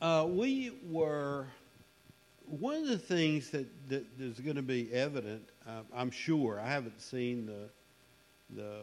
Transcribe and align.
Uh, 0.00 0.24
we 0.28 0.72
were 0.88 1.46
one 2.46 2.76
of 2.76 2.86
the 2.86 2.98
things 2.98 3.50
that, 3.50 3.66
that 3.88 4.06
is 4.20 4.38
going 4.38 4.54
to 4.54 4.62
be 4.62 4.92
evident. 4.92 5.42
Uh, 5.66 5.80
I'm 5.94 6.10
sure 6.10 6.60
I 6.60 6.68
haven't 6.68 7.00
seen 7.00 7.46
the 7.46 7.68
the 8.54 8.82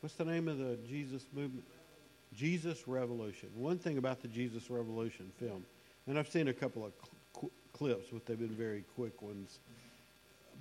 what's 0.00 0.16
the 0.16 0.24
name 0.24 0.48
of 0.48 0.58
the 0.58 0.76
Jesus 0.88 1.24
movement? 1.32 1.64
Jesus 2.34 2.88
Revolution. 2.88 3.48
One 3.54 3.78
thing 3.78 3.96
about 3.98 4.20
the 4.22 4.28
Jesus 4.28 4.70
Revolution 4.70 5.30
film, 5.38 5.64
and 6.06 6.18
I've 6.18 6.28
seen 6.28 6.48
a 6.48 6.52
couple 6.52 6.84
of 6.84 6.92
cl- 7.38 7.52
clips, 7.72 8.08
but 8.12 8.26
they've 8.26 8.38
been 8.38 8.48
very 8.48 8.84
quick 8.96 9.22
ones. 9.22 9.60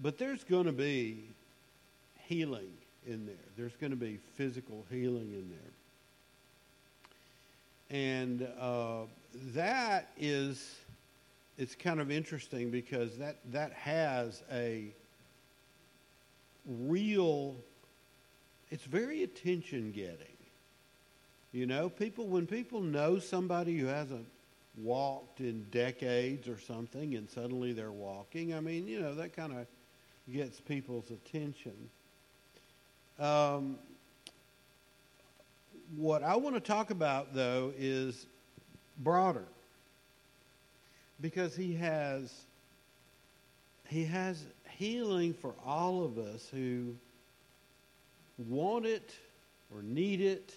But 0.01 0.17
there's 0.19 0.43
going 0.43 0.65
to 0.65 0.71
be 0.71 1.25
healing 2.27 2.71
in 3.07 3.25
there. 3.25 3.35
There's 3.57 3.75
going 3.75 3.91
to 3.91 3.97
be 3.97 4.19
physical 4.35 4.85
healing 4.91 5.33
in 5.33 5.49
there. 5.49 5.71
And 7.91 8.47
uh, 8.57 9.01
that 9.53 10.11
is, 10.17 10.77
it's 11.57 11.75
kind 11.75 11.99
of 11.99 12.09
interesting 12.09 12.71
because 12.71 13.17
that, 13.17 13.39
that 13.51 13.73
has 13.73 14.43
a 14.49 14.93
real, 16.65 17.57
it's 18.69 18.85
very 18.85 19.23
attention 19.23 19.91
getting. 19.91 20.37
You 21.51 21.65
know, 21.65 21.89
people, 21.89 22.27
when 22.27 22.47
people 22.47 22.79
know 22.79 23.19
somebody 23.19 23.77
who 23.77 23.87
hasn't 23.87 24.25
walked 24.77 25.41
in 25.41 25.65
decades 25.69 26.47
or 26.47 26.57
something 26.57 27.15
and 27.15 27.29
suddenly 27.29 27.73
they're 27.73 27.91
walking, 27.91 28.53
I 28.53 28.61
mean, 28.61 28.87
you 28.87 29.01
know, 29.01 29.13
that 29.15 29.35
kind 29.35 29.51
of 29.51 29.67
gets 30.31 30.61
people's 30.61 31.11
attention. 31.11 31.89
Um, 33.19 33.79
what 35.95 36.23
I 36.23 36.35
want 36.35 36.55
to 36.55 36.61
talk 36.61 36.89
about, 36.89 37.33
though, 37.33 37.73
is 37.77 38.25
broader 38.97 39.45
because 41.19 41.55
he 41.55 41.73
has 41.75 42.33
he 43.87 44.05
has 44.05 44.43
healing 44.69 45.33
for 45.33 45.53
all 45.65 46.03
of 46.03 46.17
us 46.17 46.47
who 46.49 46.95
want 48.37 48.85
it 48.85 49.13
or 49.73 49.81
need 49.81 50.21
it. 50.21 50.55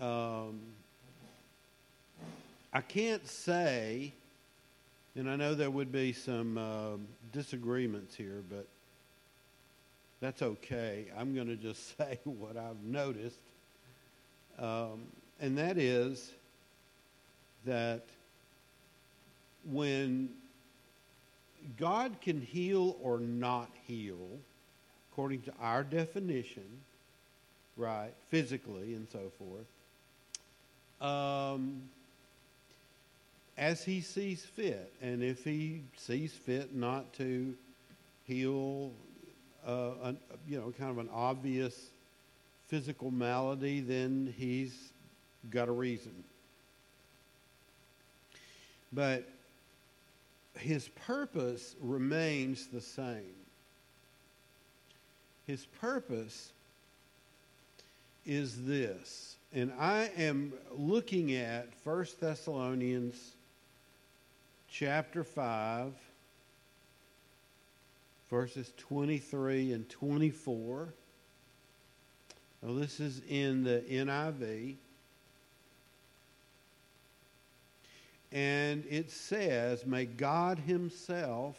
Um, 0.00 0.60
I 2.72 2.80
can't 2.80 3.26
say, 3.26 4.12
and 5.14 5.30
I 5.30 5.36
know 5.36 5.54
there 5.54 5.70
would 5.70 5.90
be 5.90 6.12
some 6.12 6.58
uh, 6.58 6.96
disagreements 7.32 8.14
here, 8.14 8.42
but 8.48 8.66
that's 10.20 10.42
okay. 10.42 11.06
I'm 11.16 11.34
going 11.34 11.48
to 11.48 11.56
just 11.56 11.96
say 11.98 12.18
what 12.24 12.56
I've 12.56 12.82
noticed. 12.82 13.38
Um, 14.58 15.06
and 15.40 15.56
that 15.58 15.78
is 15.78 16.32
that 17.64 18.04
when 19.70 20.30
God 21.76 22.16
can 22.20 22.40
heal 22.40 22.96
or 23.02 23.18
not 23.18 23.70
heal, 23.86 24.28
according 25.12 25.42
to 25.42 25.52
our 25.60 25.84
definition, 25.84 26.64
right, 27.76 28.12
physically 28.30 28.94
and 28.94 29.06
so 29.10 29.30
forth, 29.38 29.66
um, 31.00 31.82
as 33.56 33.84
he 33.84 34.00
sees 34.00 34.44
fit. 34.44 34.92
And 35.02 35.22
if 35.22 35.44
he 35.44 35.82
sees 35.96 36.32
fit 36.32 36.74
not 36.74 37.12
to 37.14 37.54
heal 38.24 38.92
uh, 39.66 39.90
an, 40.02 40.18
you 40.46 40.58
know, 40.58 40.72
kind 40.78 40.90
of 40.90 40.98
an 40.98 41.08
obvious 41.12 41.90
physical 42.68 43.10
malady, 43.10 43.80
then 43.80 44.32
he's 44.36 44.92
got 45.50 45.68
a 45.68 45.72
reason. 45.72 46.12
But 48.92 49.28
his 50.58 50.88
purpose 50.88 51.76
remains 51.80 52.66
the 52.66 52.80
same. 52.80 53.34
His 55.46 55.66
purpose 55.80 56.52
is 58.26 58.66
this, 58.66 59.36
and 59.54 59.72
I 59.78 60.10
am 60.16 60.52
looking 60.76 61.34
at 61.34 61.68
1 61.84 62.06
Thessalonians 62.20 63.32
chapter 64.70 65.24
5 65.24 65.92
verses 68.30 68.72
23 68.76 69.72
and 69.72 69.88
24. 69.88 70.94
Now, 72.62 72.74
this 72.74 73.00
is 73.00 73.22
in 73.28 73.64
the 73.64 73.82
NIV. 73.88 74.76
And 78.30 78.84
it 78.90 79.10
says, 79.10 79.86
May 79.86 80.04
God 80.04 80.58
Himself, 80.58 81.56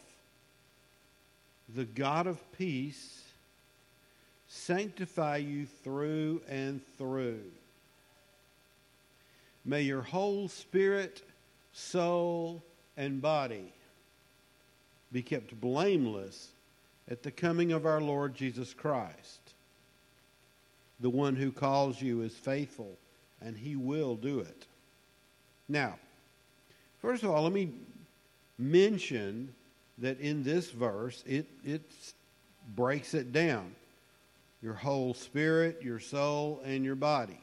the 1.74 1.84
God 1.84 2.26
of 2.26 2.52
peace, 2.52 3.24
sanctify 4.46 5.38
you 5.38 5.66
through 5.66 6.42
and 6.48 6.80
through. 6.96 7.42
May 9.64 9.82
your 9.82 10.02
whole 10.02 10.48
spirit, 10.48 11.22
soul, 11.72 12.62
and 12.96 13.20
body 13.20 13.72
be 15.12 15.22
kept 15.22 15.60
blameless 15.60 16.50
at 17.08 17.22
the 17.22 17.30
coming 17.30 17.72
of 17.72 17.86
our 17.86 18.00
Lord 18.00 18.34
Jesus 18.34 18.74
Christ. 18.74 19.40
The 21.00 21.10
one 21.10 21.36
who 21.36 21.50
calls 21.50 22.00
you 22.00 22.22
is 22.22 22.34
faithful, 22.34 22.98
and 23.40 23.56
he 23.56 23.76
will 23.76 24.16
do 24.16 24.40
it. 24.40 24.66
Now, 25.68 25.98
first 27.00 27.22
of 27.22 27.30
all, 27.30 27.42
let 27.42 27.52
me 27.52 27.70
mention 28.58 29.54
that 29.98 30.20
in 30.20 30.42
this 30.42 30.70
verse, 30.70 31.24
it, 31.26 31.46
it 31.64 31.82
breaks 32.74 33.14
it 33.14 33.32
down 33.32 33.74
your 34.62 34.74
whole 34.74 35.14
spirit, 35.14 35.80
your 35.82 35.98
soul, 35.98 36.60
and 36.64 36.84
your 36.84 36.94
body. 36.94 37.40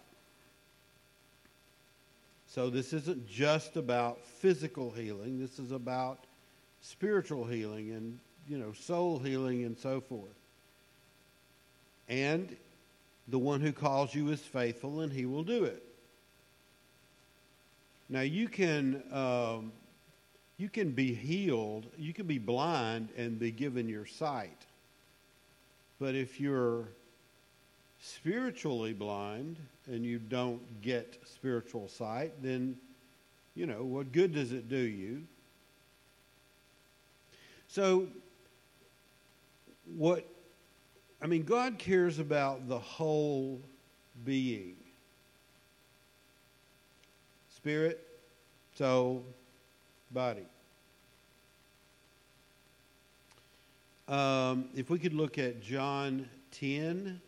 So 2.47 2.69
this 2.69 2.93
isn't 2.93 3.27
just 3.27 3.75
about 3.75 4.23
physical 4.23 4.91
healing, 4.91 5.39
this 5.39 5.59
is 5.59 5.71
about 5.71 6.19
spiritual 6.81 7.45
healing 7.45 7.91
and 7.91 8.19
you 8.47 8.57
know, 8.57 8.73
soul 8.73 9.19
healing 9.19 9.65
and 9.65 9.77
so 9.77 10.01
forth. 10.01 10.29
And 12.07 12.55
the 13.27 13.39
one 13.39 13.59
who 13.59 13.73
calls 13.73 14.15
you 14.15 14.29
is 14.29 14.39
faithful 14.39 15.01
and 15.01 15.11
he 15.11 15.25
will 15.25 15.43
do 15.43 15.65
it. 15.65 15.83
Now 18.09 18.21
you 18.21 18.47
can 18.47 19.03
um, 19.11 19.71
you 20.57 20.69
can 20.69 20.91
be 20.91 21.13
healed, 21.13 21.85
you 21.97 22.13
can 22.13 22.25
be 22.25 22.39
blind 22.39 23.09
and 23.17 23.37
be 23.37 23.51
given 23.51 23.87
your 23.89 24.05
sight. 24.05 24.65
But 25.99 26.15
if 26.15 26.39
you're 26.39 26.85
spiritually 28.01 28.93
blind 28.93 29.57
and 29.87 30.05
you 30.05 30.19
don't 30.19 30.81
get 30.81 31.19
spiritual 31.25 31.87
sight, 31.89 32.31
then 32.41 32.77
you 33.55 33.65
know, 33.65 33.83
what 33.83 34.11
good 34.11 34.33
does 34.33 34.51
it 34.51 34.69
do 34.69 34.77
you? 34.77 35.23
So 37.67 38.07
what 39.95 40.27
I 41.21 41.27
mean, 41.27 41.43
God 41.43 41.79
cares 41.79 42.19
about 42.19 42.67
the 42.67 42.77
whole 42.77 43.61
being 44.23 44.75
spirit, 47.55 48.05
soul, 48.75 49.25
body. 50.11 50.45
Um, 54.07 54.69
if 54.75 54.89
we 54.89 54.99
could 54.99 55.13
look 55.13 55.37
at 55.37 55.61
John 55.61 56.29
10, 56.51 57.19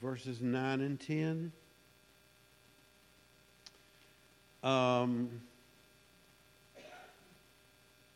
verses 0.00 0.40
9 0.40 0.80
and 0.80 0.98
10. 0.98 1.52
Um, 4.62 5.28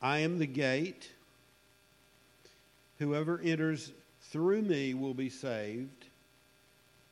I 0.00 0.18
am 0.20 0.38
the 0.38 0.46
gate. 0.46 1.10
Whoever 2.98 3.40
enters 3.40 3.92
through 4.20 4.62
me 4.62 4.94
will 4.94 5.14
be 5.14 5.30
saved 5.30 6.06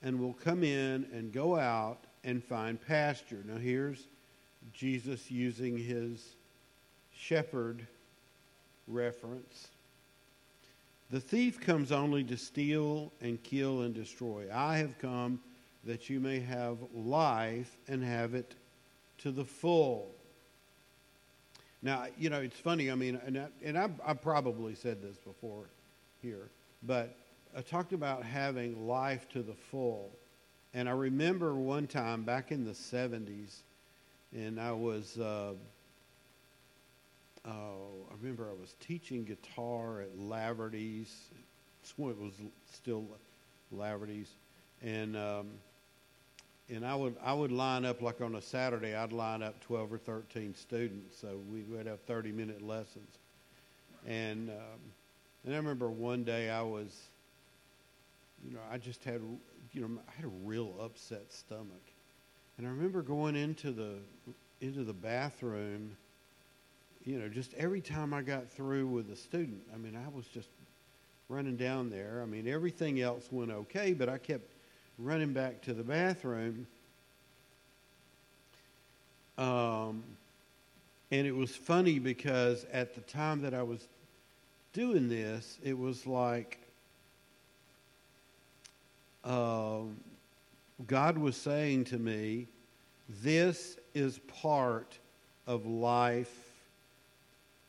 and 0.03 0.21
will 0.21 0.33
come 0.33 0.65
in 0.65 1.07
and 1.13 1.33
go 1.33 1.57
out 1.57 2.05
and 2.25 2.43
find 2.43 2.85
pasture. 2.85 3.43
Now, 3.47 3.57
here's 3.57 4.09
Jesus 4.73 5.31
using 5.31 5.79
his 5.79 6.35
shepherd 7.13 7.87
reference. 8.89 9.69
The 11.11 11.21
thief 11.21 11.61
comes 11.61 11.93
only 11.93 12.25
to 12.25 12.37
steal 12.37 13.13
and 13.21 13.41
kill 13.45 13.83
and 13.83 13.95
destroy. 13.95 14.47
I 14.53 14.79
have 14.79 14.99
come 14.99 15.41
that 15.85 16.11
you 16.11 16.19
may 16.19 16.41
have 16.41 16.79
life 16.93 17.79
and 17.87 18.03
have 18.03 18.35
it 18.35 18.57
to 19.19 19.31
the 19.31 19.45
full. 19.45 20.11
Now, 21.81 22.07
you 22.19 22.29
know, 22.29 22.41
it's 22.41 22.59
funny. 22.59 22.91
I 22.91 22.97
mean, 22.97 23.21
and 23.25 23.39
I, 23.39 23.47
and 23.65 23.79
I, 23.79 23.89
I 24.05 24.15
probably 24.15 24.75
said 24.75 25.01
this 25.01 25.17
before 25.19 25.67
here, 26.27 26.51
but 26.83 27.17
I 27.57 27.63
talked 27.63 27.93
about 27.93 28.25
having 28.25 28.87
life 28.87 29.29
to 29.31 29.43
the 29.43 29.55
full. 29.55 30.11
And 30.75 30.89
I 30.89 30.93
remember 30.93 31.55
one 31.55 31.87
time 31.87 32.25
back 32.25 32.51
in 32.51 32.65
the 32.65 32.73
70s, 32.73 33.63
and 34.35 34.61
I 34.61 34.73
was, 34.73 35.19
uh, 35.19 35.55
oh, 37.47 37.89
I 38.11 38.15
remember 38.21 38.51
I 38.51 38.61
was 38.61 38.75
teaching 38.81 39.25
guitar 39.25 40.01
at 40.01 40.19
Laverty's. 40.19 41.31
It 41.83 41.99
was 41.99 42.35
still 42.73 43.07
Laverty's. 43.73 44.31
And, 44.83 45.17
um, 45.17 45.47
and 46.69 46.85
I 46.85 46.97
would 46.97 47.15
I 47.25 47.33
would 47.33 47.53
line 47.53 47.85
up 47.85 48.03
like 48.03 48.21
on 48.21 48.35
a 48.35 48.43
Saturday 48.43 48.95
I'd 48.95 49.13
line 49.13 49.41
up 49.41 49.61
12 49.61 49.93
or 49.93 49.99
13 49.99 50.53
students 50.57 51.17
so 51.17 51.39
we 51.51 51.63
would 51.63 51.87
have 51.87 52.01
30 52.03 52.33
minute 52.33 52.61
lessons 52.61 53.19
and 54.05 54.51
um, 54.51 54.81
and 55.47 55.55
I 55.55 55.59
remember 55.59 55.89
one 55.89 56.25
day 56.25 56.51
I 56.51 56.63
was 56.63 57.09
you 58.45 58.53
know 58.53 58.61
I 58.71 58.79
just 58.79 59.05
had 59.05 59.23
you 59.73 59.81
know 59.81 59.89
I 60.07 60.17
had 60.17 60.25
a 60.27 60.35
real 60.45 60.75
upset 60.81 61.33
stomach 61.33 61.93
and 62.59 62.67
I 62.67 62.71
remember 62.71 63.01
going 63.01 63.37
into 63.37 63.71
the 63.71 63.95
into 64.61 64.85
the 64.85 64.93
bathroom 64.93 65.97
you 67.05 67.19
know 67.19 67.29
just 67.29 67.55
every 67.55 67.81
time 67.81 68.13
I 68.13 68.23
got 68.23 68.51
through 68.51 68.89
with 68.89 69.11
a 69.11 69.17
student 69.17 69.63
I 69.73 69.79
mean 69.79 69.97
I 69.97 70.15
was 70.15 70.27
just 70.27 70.49
running 71.29 71.57
down 71.57 71.89
there 71.91 72.21
I 72.23 72.27
mean 72.27 72.47
everything 72.47 73.01
else 73.01 73.29
went 73.31 73.51
okay 73.51 73.93
but 73.95 74.09
I 74.09 74.19
kept 74.19 74.51
running 74.99 75.33
back 75.33 75.63
to 75.63 75.75
the 75.75 75.83
bathroom. 75.83 76.67
Um, 79.37 80.03
and 81.11 81.27
it 81.27 81.35
was 81.35 81.55
funny 81.55 81.99
because 81.99 82.65
at 82.73 82.95
the 82.95 83.03
time 83.03 83.43
that 83.43 83.53
I 83.53 83.63
was 83.63 83.87
doing 84.77 85.09
this, 85.09 85.59
it 85.65 85.77
was 85.77 86.07
like 86.07 86.59
uh, 89.25 89.81
God 90.87 91.19
was 91.19 91.37
saying 91.37 91.85
to 91.87 91.99
me, 91.99 92.47
This 93.09 93.79
is 93.95 94.19
part 94.43 94.99
of 95.47 95.67
life 95.67 96.51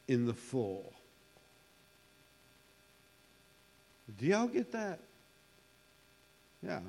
in 0.07 0.25
the 0.25 0.33
full. 0.33 0.94
Do 4.19 4.25
y'all 4.25 4.48
get 4.48 4.71
that? 4.74 5.00
Yeah 6.62 6.80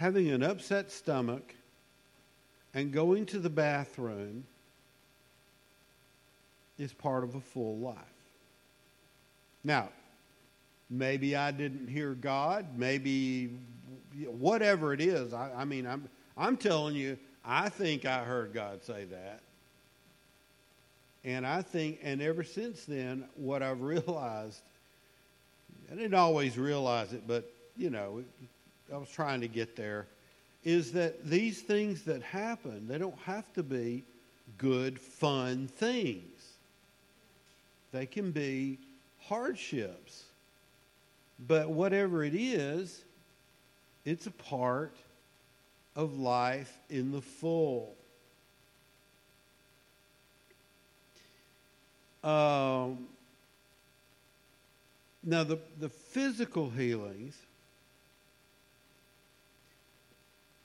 having 0.00 0.30
an 0.30 0.42
upset 0.42 0.90
stomach 0.90 1.54
and 2.72 2.90
going 2.90 3.26
to 3.26 3.38
the 3.38 3.50
bathroom 3.50 4.44
is 6.78 6.90
part 6.94 7.22
of 7.22 7.34
a 7.34 7.40
full 7.40 7.76
life. 7.76 7.98
Now, 9.62 9.88
maybe 10.88 11.36
I 11.36 11.50
didn't 11.50 11.88
hear 11.88 12.14
God, 12.14 12.66
maybe 12.76 13.50
whatever 14.26 14.92
it 14.92 15.00
is. 15.00 15.32
I, 15.32 15.50
I 15.56 15.64
mean, 15.64 15.86
I'm, 15.86 16.08
I'm 16.36 16.56
telling 16.56 16.94
you, 16.94 17.18
I 17.44 17.68
think 17.68 18.04
I 18.04 18.24
heard 18.24 18.52
God 18.52 18.82
say 18.82 19.04
that. 19.04 19.40
And 21.24 21.46
I 21.46 21.62
think, 21.62 22.00
and 22.02 22.22
ever 22.22 22.42
since 22.42 22.84
then, 22.84 23.24
what 23.34 23.62
I've 23.62 23.80
realized, 23.82 24.62
I 25.90 25.94
didn't 25.94 26.14
always 26.14 26.56
realize 26.56 27.12
it, 27.12 27.26
but, 27.26 27.50
you 27.76 27.90
know, 27.90 28.22
I 28.92 28.96
was 28.96 29.08
trying 29.08 29.40
to 29.42 29.48
get 29.48 29.76
there 29.76 30.06
is 30.64 30.92
that 30.92 31.24
these 31.24 31.62
things 31.62 32.02
that 32.02 32.22
happen, 32.22 32.86
they 32.86 32.98
don't 32.98 33.18
have 33.20 33.50
to 33.54 33.62
be 33.62 34.04
good, 34.58 35.00
fun 35.00 35.68
things. 35.68 36.52
They 37.92 38.06
can 38.06 38.30
be 38.30 38.78
hardships. 39.30 40.24
But 41.48 41.70
whatever 41.70 42.22
it 42.22 42.34
is, 42.34 43.02
it's 44.04 44.26
a 44.26 44.30
part 44.30 44.94
of 45.96 46.18
life 46.18 46.76
in 46.90 47.12
the 47.12 47.22
full. 47.22 47.94
Um, 52.22 53.06
now, 55.22 55.44
the, 55.44 55.58
the 55.78 55.88
physical 55.88 56.68
healings 56.68 57.36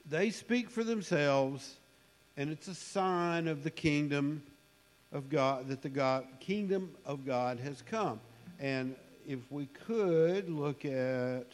they 0.10 0.30
speak 0.30 0.70
for 0.70 0.84
themselves, 0.84 1.78
and 2.38 2.52
it's 2.52 2.68
a 2.68 2.76
sign 2.76 3.48
of 3.48 3.64
the 3.64 3.72
kingdom 3.72 4.44
of 5.12 5.30
God 5.30 5.68
that 5.70 5.82
the 5.82 5.90
God 5.90 6.26
kingdom 6.40 6.92
of 7.06 7.26
God 7.26 7.60
has 7.60 7.82
come. 7.82 8.20
And 8.60 8.96
if 9.28 9.40
we 9.50 9.66
could 9.66 10.50
look 10.50 10.86
at, 10.86 11.48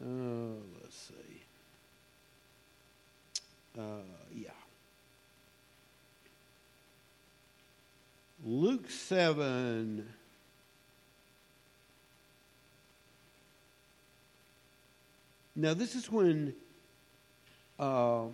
uh, 0.00 0.06
let's 0.82 0.96
see, 0.96 1.42
uh, 3.78 4.02
yeah. 4.34 4.50
Luke 8.44 8.90
7. 8.90 10.06
Now, 15.56 15.72
this 15.72 15.94
is 15.94 16.10
when 16.10 16.52
uh, 17.78 18.24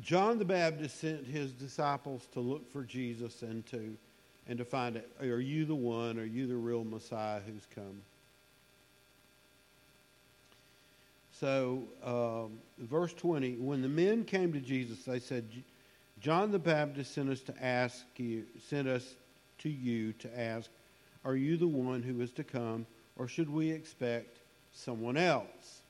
John 0.00 0.38
the 0.38 0.44
Baptist 0.44 1.00
sent 1.00 1.26
his 1.26 1.52
disciples 1.52 2.26
to 2.32 2.40
look 2.40 2.70
for 2.72 2.82
Jesus 2.82 3.42
and 3.42 3.64
to 3.66 3.96
and 4.48 4.58
to 4.58 4.64
find 4.64 4.96
out, 4.96 5.04
are 5.20 5.40
you 5.40 5.64
the 5.66 5.74
one? 5.74 6.18
Are 6.18 6.24
you 6.24 6.46
the 6.46 6.56
real 6.56 6.84
Messiah 6.84 7.40
who's 7.40 7.66
come? 7.74 8.02
So, 11.38 11.84
um, 12.02 12.58
verse 12.78 13.12
20, 13.12 13.56
when 13.56 13.82
the 13.82 13.88
men 13.88 14.24
came 14.24 14.52
to 14.54 14.60
Jesus, 14.60 15.04
they 15.04 15.20
said, 15.20 15.44
John 16.20 16.50
the 16.50 16.58
Baptist 16.58 17.14
sent 17.14 17.30
us 17.30 17.40
to 17.42 17.64
ask 17.64 18.04
you, 18.16 18.44
sent 18.66 18.88
us 18.88 19.14
to 19.58 19.68
you 19.68 20.14
to 20.14 20.40
ask, 20.40 20.68
are 21.24 21.36
you 21.36 21.56
the 21.56 21.68
one 21.68 22.02
who 22.02 22.20
is 22.22 22.32
to 22.32 22.44
come, 22.44 22.86
or 23.16 23.28
should 23.28 23.50
we 23.50 23.70
expect 23.70 24.38
someone 24.72 25.16
else? 25.16 25.82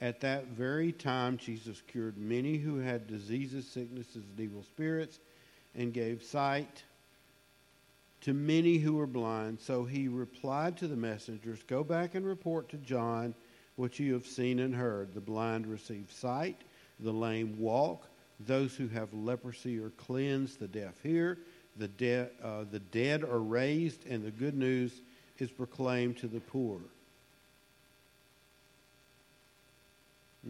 At 0.00 0.20
that 0.20 0.46
very 0.46 0.92
time, 0.92 1.36
Jesus 1.36 1.82
cured 1.86 2.16
many 2.16 2.56
who 2.56 2.78
had 2.78 3.06
diseases, 3.06 3.66
sicknesses, 3.68 4.24
and 4.24 4.40
evil 4.40 4.62
spirits, 4.62 5.18
and 5.74 5.92
gave 5.92 6.22
sight 6.22 6.82
to 8.22 8.34
many 8.34 8.78
who 8.78 8.94
were 8.94 9.06
blind. 9.06 9.60
So 9.60 9.84
he 9.84 10.08
replied 10.08 10.76
to 10.78 10.88
the 10.88 10.96
messengers 10.96 11.62
Go 11.62 11.82
back 11.84 12.14
and 12.14 12.26
report 12.26 12.68
to 12.70 12.76
John 12.78 13.34
what 13.76 13.98
you 13.98 14.12
have 14.14 14.26
seen 14.26 14.58
and 14.58 14.74
heard. 14.74 15.14
The 15.14 15.20
blind 15.20 15.66
receive 15.66 16.10
sight, 16.12 16.62
the 16.98 17.12
lame 17.12 17.58
walk, 17.58 18.06
those 18.40 18.74
who 18.74 18.88
have 18.88 19.12
leprosy 19.12 19.78
are 19.78 19.90
cleansed, 19.90 20.58
the 20.58 20.68
deaf 20.68 21.00
hear, 21.02 21.38
the, 21.76 21.88
de- 21.88 22.28
uh, 22.42 22.64
the 22.70 22.80
dead 22.80 23.22
are 23.22 23.40
raised, 23.40 24.06
and 24.06 24.24
the 24.24 24.30
good 24.30 24.54
news 24.54 25.00
is 25.38 25.50
proclaimed 25.50 26.18
to 26.18 26.26
the 26.26 26.40
poor. 26.40 26.80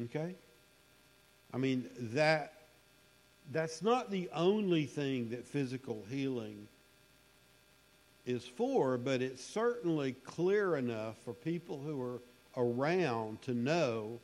Okay? 0.04 0.34
I 1.52 1.56
mean, 1.56 1.88
that 2.14 2.52
that's 3.50 3.82
not 3.82 4.10
the 4.10 4.28
only 4.34 4.86
thing 4.86 5.30
that 5.30 5.46
physical 5.46 6.04
healing 6.08 6.68
is 8.26 8.44
for, 8.44 8.96
but 8.96 9.22
it's 9.22 9.44
certainly 9.44 10.12
clear 10.24 10.76
enough 10.76 11.16
for 11.24 11.32
people 11.32 11.80
who 11.80 12.00
are 12.00 12.20
around 12.56 13.42
to 13.42 13.54
know 13.54 14.20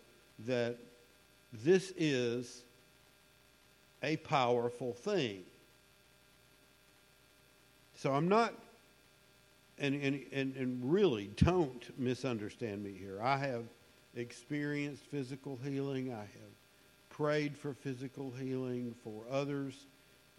that 0.47 0.77
this 1.53 1.93
is 1.97 2.63
a 4.03 4.17
powerful 4.19 4.93
thing. 4.93 5.43
So 7.97 8.13
I'm 8.13 8.29
not, 8.29 8.53
and, 9.79 9.95
and, 10.03 10.21
and, 10.33 10.55
and 10.57 10.93
really 10.93 11.31
don't 11.37 11.99
misunderstand 11.99 12.85
me 12.85 12.93
here. 12.93 13.21
I 13.23 13.39
have 13.39 13.65
experienced 14.15 15.05
physical 15.05 15.59
healing. 15.65 16.13
I 16.13 16.21
have 16.21 16.56
prayed 17.17 17.57
for 17.57 17.73
physical 17.73 18.31
healing 18.39 18.95
for 19.03 19.23
others. 19.31 19.87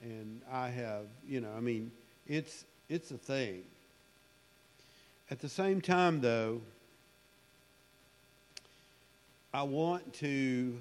And 0.02 0.42
I 0.52 0.70
have, 0.70 1.06
you 1.28 1.42
know, 1.42 1.50
I 1.58 1.60
mean, 1.60 1.92
it's, 2.28 2.66
it's 2.88 3.10
a 3.10 3.18
thing. 3.18 3.64
At 5.32 5.40
the 5.40 5.50
same 5.50 5.82
time, 5.82 6.22
though, 6.22 6.62
I 9.54 9.64
want 9.64 10.14
to 10.16 10.78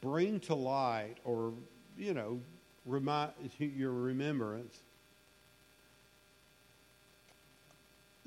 bring 0.00 0.40
to 0.40 0.54
light 0.54 1.16
or, 1.24 1.52
you 1.98 2.14
know, 2.14 2.40
remind 2.86 3.32
your 3.58 3.92
remembrance 3.92 4.78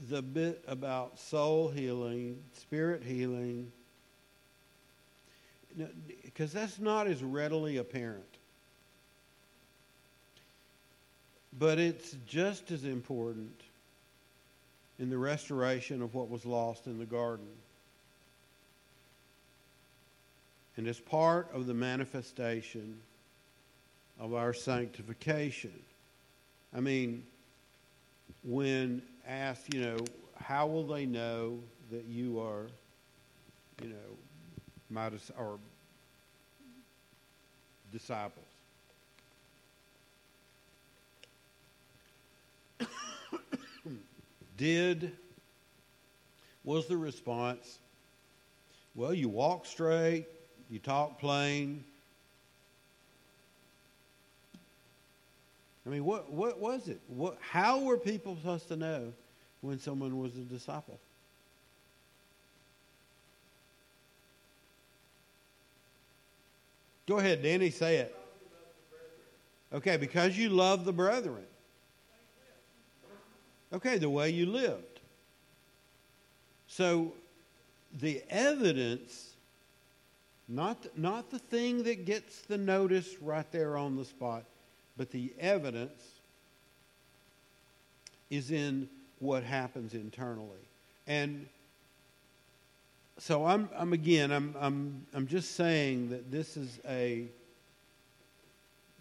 the 0.09 0.21
bit 0.21 0.63
about 0.67 1.17
soul 1.17 1.69
healing, 1.69 2.37
spirit 2.53 3.01
healing, 3.01 3.71
because 6.23 6.53
that's 6.53 6.79
not 6.79 7.07
as 7.07 7.23
readily 7.23 7.77
apparent. 7.77 8.23
But 11.57 11.79
it's 11.79 12.15
just 12.27 12.71
as 12.71 12.83
important 12.83 13.61
in 14.99 15.09
the 15.09 15.17
restoration 15.17 16.01
of 16.01 16.13
what 16.13 16.29
was 16.29 16.45
lost 16.45 16.87
in 16.87 16.99
the 16.99 17.05
garden. 17.05 17.47
And 20.77 20.87
as 20.87 20.99
part 20.99 21.49
of 21.53 21.67
the 21.67 21.73
manifestation 21.73 22.97
of 24.19 24.33
our 24.33 24.53
sanctification. 24.53 25.73
I 26.75 26.79
mean, 26.79 27.23
when 28.43 29.01
asked, 29.27 29.73
you 29.73 29.81
know, 29.81 29.97
how 30.39 30.67
will 30.67 30.85
they 30.85 31.05
know 31.05 31.59
that 31.91 32.05
you 32.05 32.39
are, 32.39 32.67
you 33.81 33.89
know, 33.89 33.95
my 34.89 35.09
dis- 35.09 35.31
or 35.37 35.59
disciples? 37.91 38.45
Did 44.57 45.11
was 46.63 46.87
the 46.87 46.97
response? 46.97 47.79
Well, 48.95 49.13
you 49.13 49.29
walk 49.29 49.65
straight, 49.65 50.25
you 50.69 50.79
talk 50.79 51.19
plain. 51.19 51.83
I 55.85 55.89
mean, 55.89 56.03
what 56.03 56.31
what 56.31 56.59
was 56.59 56.87
it? 56.87 56.99
What 57.07 57.37
how 57.39 57.81
were 57.83 57.97
people 57.97 58.35
supposed 58.37 58.67
to 58.69 58.75
know 58.75 59.13
when 59.61 59.79
someone 59.79 60.17
was 60.17 60.35
a 60.35 60.41
disciple? 60.41 60.99
Go 67.07 67.19
ahead, 67.19 67.43
Danny, 67.43 67.69
say 67.69 67.97
it. 67.97 68.15
Okay, 69.73 69.97
because 69.97 70.37
you 70.37 70.49
love 70.49 70.85
the 70.85 70.93
brethren. 70.93 71.43
Okay, 73.73 73.97
the 73.97 74.09
way 74.09 74.29
you 74.29 74.45
lived. 74.45 74.99
So 76.67 77.13
the 77.99 78.23
evidence, 78.29 79.33
not, 80.47 80.85
not 80.97 81.29
the 81.29 81.39
thing 81.39 81.83
that 81.83 82.05
gets 82.05 82.41
the 82.41 82.57
notice 82.57 83.21
right 83.21 83.49
there 83.51 83.77
on 83.77 83.95
the 83.95 84.05
spot, 84.05 84.45
but 84.97 85.11
the 85.11 85.33
evidence 85.39 86.03
is 88.29 88.51
in 88.51 88.89
what 89.19 89.43
happens 89.43 89.93
internally. 89.93 90.49
And 91.07 91.47
so 93.17 93.45
I'm, 93.45 93.69
I'm 93.75 93.93
again, 93.93 94.31
I'm, 94.31 94.55
I'm, 94.59 95.05
I'm 95.13 95.27
just 95.27 95.55
saying 95.55 96.09
that 96.09 96.31
this 96.31 96.57
is 96.57 96.79
a, 96.87 97.27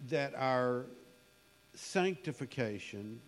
that 0.09 0.33
our 0.35 0.85
sanctification, 1.73 3.19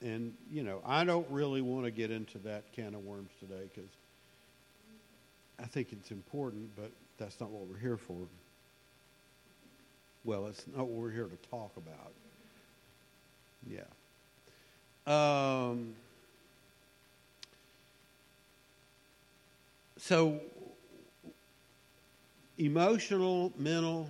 and, 0.00 0.34
you 0.52 0.62
know, 0.62 0.80
I 0.86 1.04
don't 1.04 1.28
really 1.30 1.62
want 1.62 1.84
to 1.84 1.90
get 1.90 2.10
into 2.10 2.38
that 2.38 2.72
can 2.72 2.94
of 2.94 3.04
worms 3.04 3.30
today 3.40 3.68
because 3.74 3.90
I 5.58 5.64
think 5.64 5.92
it's 5.92 6.10
important, 6.10 6.70
but 6.76 6.90
that's 7.18 7.40
not 7.40 7.50
what 7.50 7.66
we're 7.66 7.78
here 7.78 7.96
for. 7.96 8.16
Well, 10.24 10.46
it's 10.46 10.64
not 10.66 10.86
what 10.86 10.88
we're 10.88 11.10
here 11.10 11.26
to 11.28 11.48
talk 11.50 11.72
about. 11.76 12.12
Yeah. 13.68 13.80
Um, 15.06 15.94
so, 19.98 20.40
emotional, 22.58 23.52
mental 23.56 24.08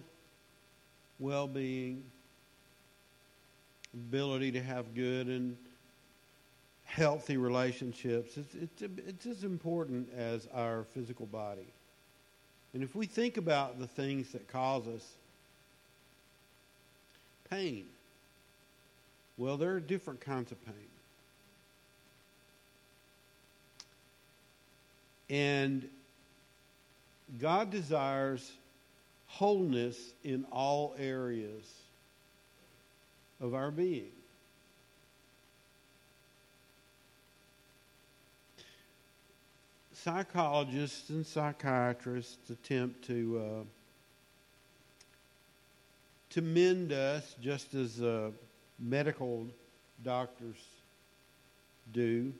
well 1.18 1.46
being, 1.46 2.02
ability 3.94 4.52
to 4.52 4.62
have 4.62 4.94
good 4.94 5.28
and 5.28 5.56
healthy 6.84 7.36
relationships, 7.36 8.36
it's, 8.36 8.54
it's, 8.54 8.82
it's 9.06 9.26
as 9.26 9.44
important 9.44 10.08
as 10.16 10.48
our 10.54 10.84
physical 10.94 11.26
body. 11.26 11.66
And 12.74 12.82
if 12.82 12.94
we 12.94 13.06
think 13.06 13.36
about 13.36 13.78
the 13.78 13.86
things 13.86 14.32
that 14.32 14.48
cause 14.48 14.86
us 14.86 15.12
pain, 17.50 17.86
well, 19.38 19.56
there 19.56 19.72
are 19.72 19.80
different 19.80 20.20
kinds 20.20 20.52
of 20.52 20.64
pain. 20.64 20.74
And 25.28 25.88
God 27.38 27.70
desires 27.70 28.52
wholeness 29.26 29.98
in 30.22 30.44
all 30.52 30.94
areas 30.98 31.64
of 33.40 33.54
our 33.54 33.70
being. 33.70 34.12
Psychologists 39.92 41.10
and 41.10 41.26
psychiatrists 41.26 42.48
attempt 42.50 43.04
to 43.08 43.42
uh, 43.44 43.64
to 46.30 46.42
mend 46.42 46.92
us 46.92 47.34
just 47.40 47.74
as 47.74 48.00
uh, 48.00 48.30
medical 48.78 49.46
doctors 50.04 50.62
do. 51.92 52.32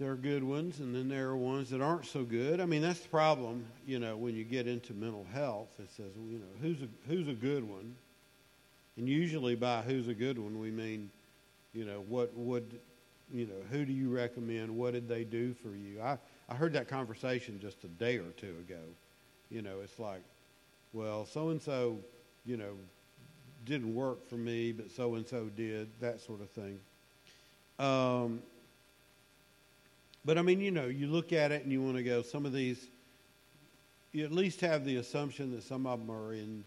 There 0.00 0.10
are 0.10 0.16
good 0.16 0.42
ones, 0.42 0.80
and 0.80 0.92
then 0.92 1.08
there 1.08 1.28
are 1.28 1.36
ones 1.36 1.70
that 1.70 1.80
aren't 1.80 2.06
so 2.06 2.24
good. 2.24 2.60
I 2.60 2.66
mean, 2.66 2.82
that's 2.82 3.00
the 3.00 3.08
problem, 3.08 3.64
you 3.86 4.00
know, 4.00 4.16
when 4.16 4.34
you 4.34 4.42
get 4.42 4.66
into 4.66 4.92
mental 4.92 5.24
health. 5.32 5.68
It 5.78 5.88
says, 5.96 6.10
you 6.16 6.38
know, 6.38 6.46
who's 6.60 6.82
a, 6.82 6.88
who's 7.06 7.28
a 7.28 7.32
good 7.32 7.62
one? 7.62 7.94
And 8.96 9.08
usually 9.08 9.54
by 9.54 9.82
who's 9.82 10.08
a 10.08 10.14
good 10.14 10.36
one, 10.36 10.58
we 10.58 10.72
mean, 10.72 11.10
you 11.72 11.84
know, 11.84 12.04
what 12.08 12.36
would, 12.36 12.80
you 13.32 13.46
know, 13.46 13.54
who 13.70 13.84
do 13.84 13.92
you 13.92 14.08
recommend? 14.08 14.76
What 14.76 14.94
did 14.94 15.08
they 15.08 15.22
do 15.22 15.54
for 15.54 15.76
you? 15.76 16.00
I, 16.02 16.18
I 16.48 16.54
heard 16.54 16.72
that 16.72 16.88
conversation 16.88 17.60
just 17.60 17.84
a 17.84 17.88
day 17.88 18.16
or 18.16 18.30
two 18.36 18.56
ago. 18.68 18.80
You 19.48 19.62
know, 19.62 19.76
it's 19.82 20.00
like, 20.00 20.22
well, 20.92 21.24
so 21.24 21.50
and 21.50 21.62
so, 21.62 21.98
you 22.44 22.56
know, 22.56 22.74
didn't 23.64 23.94
work 23.94 24.28
for 24.28 24.36
me, 24.36 24.72
but 24.72 24.90
so 24.90 25.14
and 25.14 25.26
so 25.26 25.44
did, 25.56 25.88
that 26.00 26.20
sort 26.20 26.40
of 26.40 26.50
thing. 26.50 26.80
Um, 27.78 28.42
but 30.24 30.38
I 30.38 30.42
mean, 30.42 30.60
you 30.60 30.70
know, 30.70 30.86
you 30.86 31.06
look 31.06 31.32
at 31.32 31.52
it 31.52 31.62
and 31.62 31.72
you 31.72 31.82
want 31.82 31.96
to 31.96 32.02
go, 32.02 32.22
some 32.22 32.46
of 32.46 32.52
these, 32.52 32.88
you 34.12 34.24
at 34.24 34.32
least 34.32 34.60
have 34.60 34.84
the 34.84 34.96
assumption 34.96 35.50
that 35.52 35.62
some 35.62 35.86
of 35.86 35.98
them 35.98 36.10
are 36.10 36.32
in, 36.32 36.64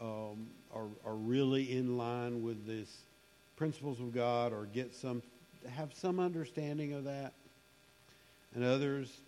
um, 0.00 0.48
are, 0.74 0.88
are 1.04 1.14
really 1.14 1.72
in 1.76 1.96
line 1.96 2.42
with 2.42 2.66
this 2.66 2.88
principles 3.56 4.00
of 4.00 4.12
God 4.14 4.52
or 4.52 4.66
get 4.66 4.94
some, 4.94 5.22
have 5.70 5.94
some 5.94 6.20
understanding 6.20 6.92
of 6.92 7.04
that. 7.04 7.32
And 8.54 8.64
others 8.64 9.20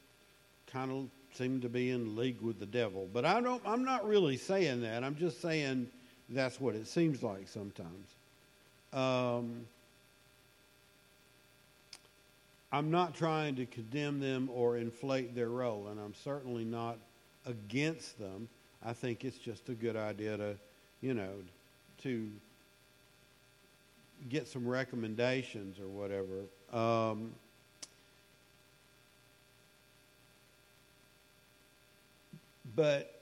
kind 0.66 0.90
of 0.90 1.08
seem 1.36 1.60
to 1.62 1.68
be 1.68 1.90
in 1.90 2.16
league 2.16 2.40
with 2.40 2.58
the 2.58 2.66
devil. 2.66 3.08
But 3.12 3.24
I 3.24 3.40
don't, 3.40 3.62
I'm 3.64 3.84
not 3.84 4.06
really 4.06 4.36
saying 4.36 4.82
that. 4.82 5.02
I'm 5.02 5.16
just 5.16 5.40
saying 5.40 5.88
that's 6.28 6.60
what 6.60 6.74
it 6.74 6.86
seems 6.86 7.22
like 7.22 7.48
sometimes. 7.48 8.08
Um, 8.92 9.66
I'm 12.74 12.90
not 12.90 13.14
trying 13.14 13.54
to 13.54 13.66
condemn 13.66 14.18
them 14.18 14.50
or 14.52 14.76
inflate 14.76 15.32
their 15.36 15.48
role, 15.48 15.86
and 15.92 16.00
I'm 16.00 16.12
certainly 16.12 16.64
not 16.64 16.98
against 17.46 18.18
them. 18.18 18.48
I 18.84 18.92
think 18.92 19.24
it's 19.24 19.38
just 19.38 19.68
a 19.68 19.74
good 19.74 19.94
idea 19.94 20.36
to, 20.36 20.56
you 21.00 21.14
know, 21.14 21.30
to 22.02 22.28
get 24.28 24.48
some 24.48 24.66
recommendations 24.66 25.78
or 25.78 25.86
whatever. 25.86 26.46
Um, 26.72 27.30
but 32.74 33.20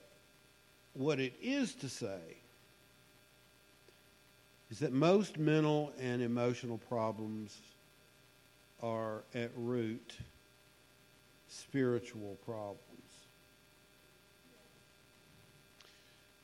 what 0.95 1.19
it 1.19 1.35
is 1.43 1.75
to 1.75 1.89
say 1.89 2.21
is 4.71 4.79
that 4.79 4.93
most 4.93 5.37
mental 5.37 5.93
and 5.99 6.23
emotional 6.23 6.79
problems 6.89 7.55
are 8.83 9.23
at 9.33 9.49
root 9.55 10.17
spiritual 11.47 12.37
problems. 12.45 12.79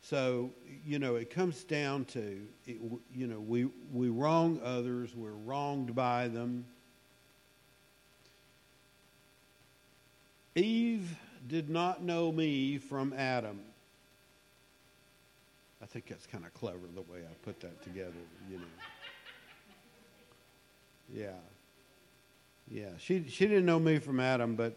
So, 0.02 0.50
you 0.86 0.98
know, 0.98 1.18
it 1.18 1.30
comes 1.30 1.64
down 1.64 2.06
to, 2.06 2.42
it, 2.66 2.82
you 3.14 3.28
know, 3.28 3.40
we, 3.40 3.70
we 3.94 4.10
wrong 4.10 4.60
others, 4.64 5.14
we're 5.16 5.34
wronged 5.34 5.94
by 5.94 6.30
them. 6.30 6.66
Eve 10.56 11.16
did 11.48 11.70
not 11.70 12.02
know 12.02 12.32
me 12.32 12.80
from 12.80 13.14
Adam. 13.14 13.60
I 15.82 15.86
think 15.86 16.08
that's 16.08 16.26
kind 16.26 16.46
of 16.46 16.54
clever 16.54 16.88
the 16.96 17.02
way 17.02 17.20
I 17.20 17.34
put 17.44 17.60
that 17.60 17.84
together, 17.84 18.14
you 18.50 18.58
know. 18.58 18.64
Yeah. 21.14 21.59
Yeah. 22.72 22.90
She 23.00 23.26
she 23.30 23.48
didn't 23.48 23.66
know 23.66 23.80
me 23.80 24.00
from 24.00 24.20
Adam, 24.20 24.56
but 24.56 24.76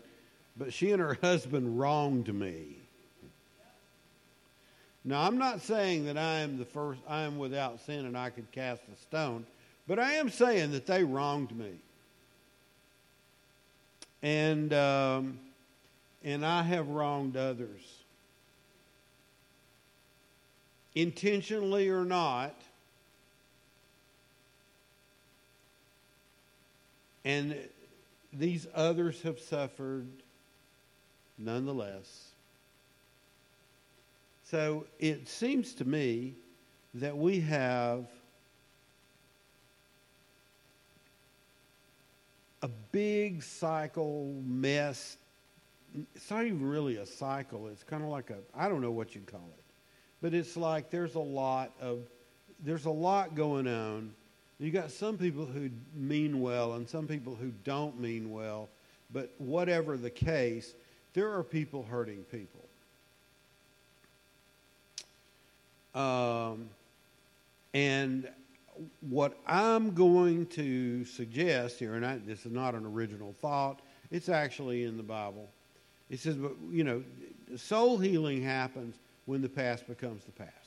but 0.57 0.73
she 0.73 0.93
and 0.93 1.01
her 1.01 1.15
husband 1.23 1.79
wronged 1.79 2.33
me. 2.33 2.79
Now 5.05 5.27
I'm 5.27 5.39
not 5.39 5.61
saying 5.61 6.07
that 6.07 6.17
I 6.17 6.41
am 6.41 6.59
the 6.59 6.65
first 6.65 7.01
I 7.09 7.23
am 7.23 7.39
without 7.39 7.81
sin 7.81 8.07
and 8.07 8.17
I 8.17 8.31
could 8.31 8.51
cast 8.53 8.83
a 8.93 8.97
stone. 9.03 9.47
But 9.89 9.99
I 9.99 10.13
am 10.13 10.31
saying 10.31 10.73
that 10.73 10.87
they 10.87 11.03
wronged 11.03 11.57
me. 11.57 11.73
And, 14.23 14.73
um, 14.73 15.41
and 16.23 16.47
I 16.47 16.63
have 16.63 16.89
wronged 16.89 17.37
others. 17.37 17.81
Intentionally 20.95 21.89
or 21.89 22.05
not. 22.05 22.55
And 27.25 27.57
these 28.33 28.67
others 28.75 29.21
have 29.23 29.39
suffered 29.39 30.09
nonetheless. 31.39 32.29
So 34.45 34.87
it 34.99 35.29
seems 35.29 35.75
to 35.75 35.85
me 35.85 36.35
that 36.95 37.17
we 37.17 37.41
have 37.41 38.07
a 42.63 42.69
big 42.93 43.43
cycle 43.43 44.35
mess. 44.47 45.17
It's 46.15 46.31
not 46.31 46.45
even 46.45 46.67
really 46.67 46.97
a 46.97 47.07
cycle. 47.07 47.69
It's 47.69 47.83
kind 47.83 48.03
of 48.03 48.09
like 48.09 48.31
a, 48.31 48.39
I 48.55 48.69
don't 48.69 48.81
know 48.81 48.91
what 48.91 49.15
you'd 49.15 49.27
call 49.27 49.49
it. 49.57 49.65
But 50.21 50.35
it's 50.35 50.57
like 50.57 50.91
there's 50.91 51.17
a 51.17 51.21
lot 51.21 51.73
of, 51.81 52.01
there's 52.63 52.85
a 52.85 52.91
lot 52.91 53.35
going 53.35 53.67
on. 53.67 54.13
You 54.59 54.71
got 54.71 54.91
some 54.91 55.19
people 55.19 55.45
who 55.45 55.71
mean 55.95 56.41
well 56.41 56.75
and 56.75 56.89
some 56.89 57.07
people 57.07 57.35
who 57.35 57.53
don't 57.65 57.99
mean 58.01 58.31
well. 58.31 58.69
But 59.13 59.33
whatever 59.39 59.97
the 59.97 60.11
case, 60.11 60.75
there 61.15 61.33
are 61.33 61.43
people 61.43 61.83
hurting 61.83 62.25
people. 62.31 62.61
Um, 65.95 66.71
and 67.75 68.29
what 69.01 69.39
I'm 69.47 69.95
going 69.95 70.47
to 70.47 71.05
suggest 71.05 71.79
here, 71.79 71.95
and 71.95 72.07
I, 72.07 72.19
this 72.19 72.47
is 72.47 72.53
not 72.53 72.75
an 72.75 72.87
original 72.87 73.35
thought, 73.41 73.81
it's 74.11 74.29
actually 74.29 74.85
in 74.85 74.97
the 74.97 75.03
Bible. 75.03 75.49
It 76.09 76.21
says, 76.21 76.37
but 76.37 76.53
you 76.71 76.85
know, 76.85 77.03
soul 77.57 77.99
healing 77.99 78.43
happens 78.43 78.97
when 79.27 79.43
the 79.43 79.49
past 79.49 79.87
becomes 79.87 80.25
the 80.25 80.33
past. 80.33 80.62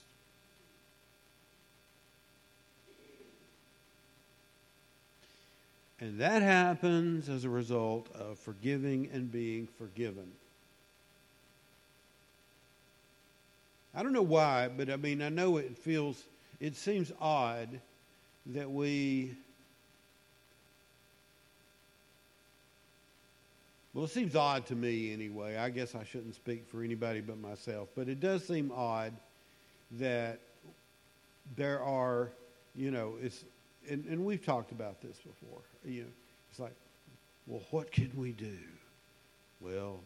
And 5.99 6.19
that 6.19 6.41
happens 6.41 7.29
as 7.29 7.45
a 7.45 7.49
result 7.49 8.09
of 8.13 8.37
forgiving 8.37 9.09
and 9.13 9.31
being 9.31 9.67
forgiven. 9.77 10.29
I 13.93 14.03
don't 14.03 14.11
know 14.11 14.21
why, 14.21 14.67
but 14.67 14.89
I 14.89 14.97
mean, 14.97 15.21
I 15.21 15.29
know 15.29 15.55
it 15.55 15.77
feels, 15.77 16.21
it 16.59 16.75
seems 16.75 17.13
odd 17.21 17.79
that 18.47 18.69
we. 18.69 19.37
Well, 23.93 24.03
it 24.03 24.11
seems 24.11 24.35
odd 24.35 24.65
to 24.65 24.75
me 24.75 25.13
anyway. 25.13 25.55
I 25.55 25.69
guess 25.69 25.95
I 25.95 26.03
shouldn't 26.03 26.35
speak 26.35 26.67
for 26.67 26.83
anybody 26.83 27.21
but 27.21 27.39
myself, 27.39 27.87
but 27.95 28.09
it 28.09 28.19
does 28.19 28.45
seem 28.45 28.69
odd 28.75 29.13
that 29.91 30.39
there 31.55 31.81
are, 31.81 32.31
you 32.75 32.91
know, 32.91 33.13
it's, 33.21 33.45
and, 33.89 34.05
and 34.05 34.25
we've 34.25 34.43
talked 34.43 34.71
about 34.71 35.01
this 35.01 35.17
before. 35.17 35.61
You 35.83 36.01
know, 36.01 36.07
it's 36.49 36.59
like, 36.59 36.75
well, 37.47 37.61
what 37.71 37.91
can 37.91 38.11
we 38.15 38.31
do? 38.31 38.57
Well, 39.61 39.99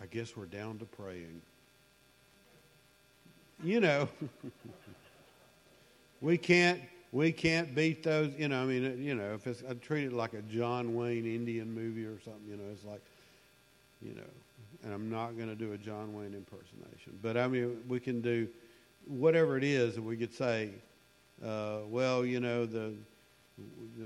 I 0.00 0.06
guess 0.06 0.36
we're 0.36 0.46
down 0.46 0.78
to 0.78 0.84
praying 0.84 1.42
you 3.62 3.80
know, 3.80 4.08
we 6.20 6.38
can't 6.38 6.80
we 7.12 7.32
can't 7.32 7.74
beat 7.74 8.02
those. 8.02 8.32
You 8.38 8.48
know, 8.48 8.62
I 8.62 8.64
mean, 8.64 9.02
you 9.02 9.14
know, 9.14 9.34
if 9.34 9.46
it's 9.46 9.62
I 9.68 9.74
treat 9.74 10.06
it 10.06 10.12
like 10.12 10.34
a 10.34 10.42
John 10.42 10.94
Wayne 10.94 11.26
Indian 11.26 11.72
movie 11.72 12.04
or 12.04 12.18
something. 12.20 12.46
You 12.48 12.56
know, 12.56 12.64
it's 12.72 12.84
like, 12.84 13.02
you 14.02 14.14
know, 14.14 14.22
and 14.84 14.94
I'm 14.94 15.10
not 15.10 15.36
going 15.36 15.48
to 15.48 15.54
do 15.54 15.72
a 15.72 15.78
John 15.78 16.14
Wayne 16.14 16.34
impersonation, 16.34 17.18
but 17.22 17.36
I 17.36 17.48
mean, 17.48 17.82
we 17.88 18.00
can 18.00 18.20
do 18.20 18.48
whatever 19.06 19.56
it 19.56 19.64
is, 19.64 19.96
and 19.96 20.06
we 20.06 20.16
could 20.16 20.32
say, 20.32 20.70
uh, 21.44 21.78
well, 21.86 22.24
you 22.24 22.40
know, 22.40 22.66
the 22.66 22.94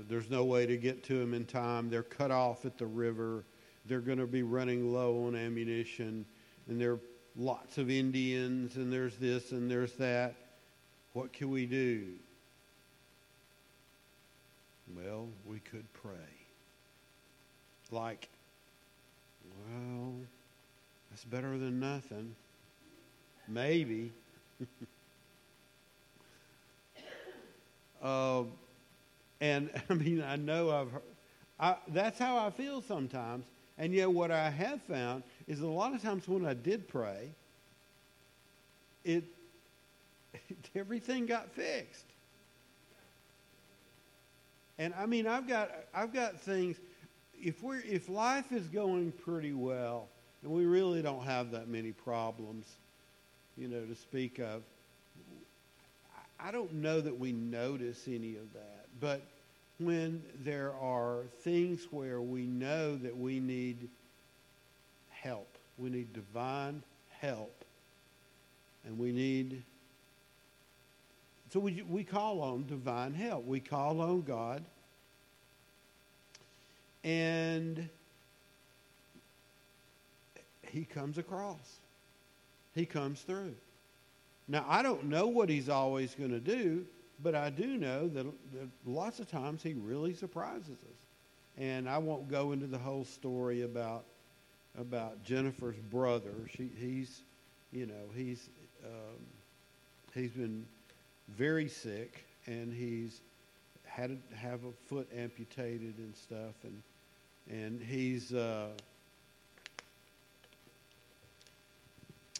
there's 0.09 0.29
no 0.29 0.43
way 0.43 0.65
to 0.65 0.75
get 0.75 1.03
to 1.05 1.17
them 1.17 1.33
in 1.33 1.45
time. 1.45 1.89
They're 1.89 2.03
cut 2.03 2.29
off 2.29 2.65
at 2.65 2.77
the 2.77 2.85
river. 2.85 3.45
They're 3.85 4.01
going 4.01 4.17
to 4.17 4.27
be 4.27 4.43
running 4.43 4.91
low 4.91 5.27
on 5.27 5.35
ammunition, 5.35 6.25
and 6.67 6.81
there 6.81 6.93
are 6.93 6.99
lots 7.35 7.77
of 7.77 7.89
Indians 7.89 8.77
and 8.77 8.91
there's 8.91 9.17
this 9.17 9.51
and 9.51 9.69
there's 9.69 9.93
that. 9.93 10.35
What 11.13 11.33
can 11.33 11.49
we 11.49 11.65
do? 11.65 12.07
Well, 14.95 15.27
we 15.45 15.59
could 15.59 15.91
pray. 15.93 16.11
Like, 17.91 18.29
well, 19.69 20.13
that's 21.09 21.23
better 21.23 21.57
than 21.57 21.79
nothing. 21.79 22.35
Maybe. 23.47 24.11
uh, 28.05 28.43
and 29.41 29.69
I 29.89 29.93
mean, 29.95 30.21
I 30.21 30.35
know 30.35 30.69
I've 30.69 30.91
heard, 30.91 31.01
I, 31.59 31.75
that's 31.89 32.19
how 32.19 32.37
I 32.37 32.51
feel 32.51 32.81
sometimes. 32.81 33.45
And 33.77 33.93
yet, 33.93 34.09
what 34.09 34.31
I 34.31 34.49
have 34.49 34.81
found 34.83 35.23
is 35.47 35.59
a 35.59 35.67
lot 35.67 35.93
of 35.93 36.01
times 36.01 36.27
when 36.27 36.45
I 36.45 36.53
did 36.53 36.87
pray, 36.87 37.29
it 39.03 39.23
everything 40.75 41.25
got 41.25 41.51
fixed. 41.51 42.05
And 44.77 44.93
I 44.97 45.05
mean, 45.05 45.27
I've 45.27 45.47
got 45.47 45.71
I've 45.93 46.13
got 46.13 46.39
things. 46.39 46.77
If 47.41 47.63
we're 47.63 47.81
if 47.81 48.07
life 48.07 48.51
is 48.51 48.67
going 48.67 49.11
pretty 49.11 49.53
well, 49.53 50.07
and 50.43 50.51
we 50.51 50.65
really 50.65 51.01
don't 51.01 51.23
have 51.23 51.51
that 51.51 51.67
many 51.67 51.91
problems, 51.91 52.65
you 53.57 53.67
know, 53.67 53.81
to 53.81 53.95
speak 53.95 54.39
of, 54.39 54.61
I 56.45 56.51
don't 56.51 56.73
know 56.75 57.01
that 57.01 57.19
we 57.19 57.31
notice 57.31 58.07
any 58.07 58.35
of 58.35 58.53
that. 58.53 58.85
But 58.99 59.23
when 59.79 60.21
there 60.43 60.73
are 60.79 61.23
things 61.39 61.87
where 61.89 62.21
we 62.21 62.45
know 62.45 62.95
that 62.97 63.17
we 63.17 63.39
need 63.39 63.89
help, 65.09 65.47
we 65.79 65.89
need 65.89 66.13
divine 66.13 66.83
help, 67.19 67.65
and 68.85 68.99
we 68.99 69.11
need. 69.11 69.63
So 71.51 71.59
we, 71.59 71.81
we 71.89 72.03
call 72.03 72.41
on 72.41 72.67
divine 72.67 73.15
help. 73.15 73.45
We 73.45 73.59
call 73.59 73.99
on 73.99 74.21
God. 74.21 74.63
And 77.03 77.89
he 80.69 80.85
comes 80.85 81.17
across. 81.17 81.79
He 82.75 82.85
comes 82.85 83.21
through. 83.21 83.55
Now, 84.47 84.65
I 84.67 84.81
don't 84.81 85.05
know 85.05 85.27
what 85.27 85.49
he's 85.49 85.69
always 85.69 86.13
going 86.13 86.31
to 86.31 86.39
do, 86.39 86.85
but 87.23 87.33
I 87.35 87.49
do 87.49 87.77
know 87.77 88.07
that, 88.09 88.25
that, 88.25 88.69
lots 88.85 89.19
of 89.19 89.29
times 89.29 89.63
he 89.63 89.73
really 89.73 90.13
surprises 90.13 90.69
us. 90.69 90.97
And 91.57 91.89
I 91.89 91.97
won't 91.97 92.29
go 92.29 92.51
into 92.51 92.67
the 92.67 92.77
whole 92.77 93.05
story 93.05 93.61
about 93.63 94.03
about 94.77 95.23
Jennifer's 95.23 95.77
brother. 95.89 96.33
She, 96.53 96.69
he's, 96.77 97.21
you 97.71 97.85
know, 97.85 97.93
he's 98.13 98.49
um, 98.83 99.25
he's 100.13 100.31
been 100.31 100.65
very 101.29 101.69
sick, 101.69 102.25
and 102.45 102.73
he's 102.73 103.21
had 103.85 104.09
to 104.09 104.35
have 104.35 104.65
a 104.65 104.71
foot 104.87 105.07
amputated 105.17 105.95
and 105.97 106.13
stuff, 106.13 106.55
and 106.63 106.81
and 107.49 107.81
he's 107.81 108.33
uh, 108.33 108.67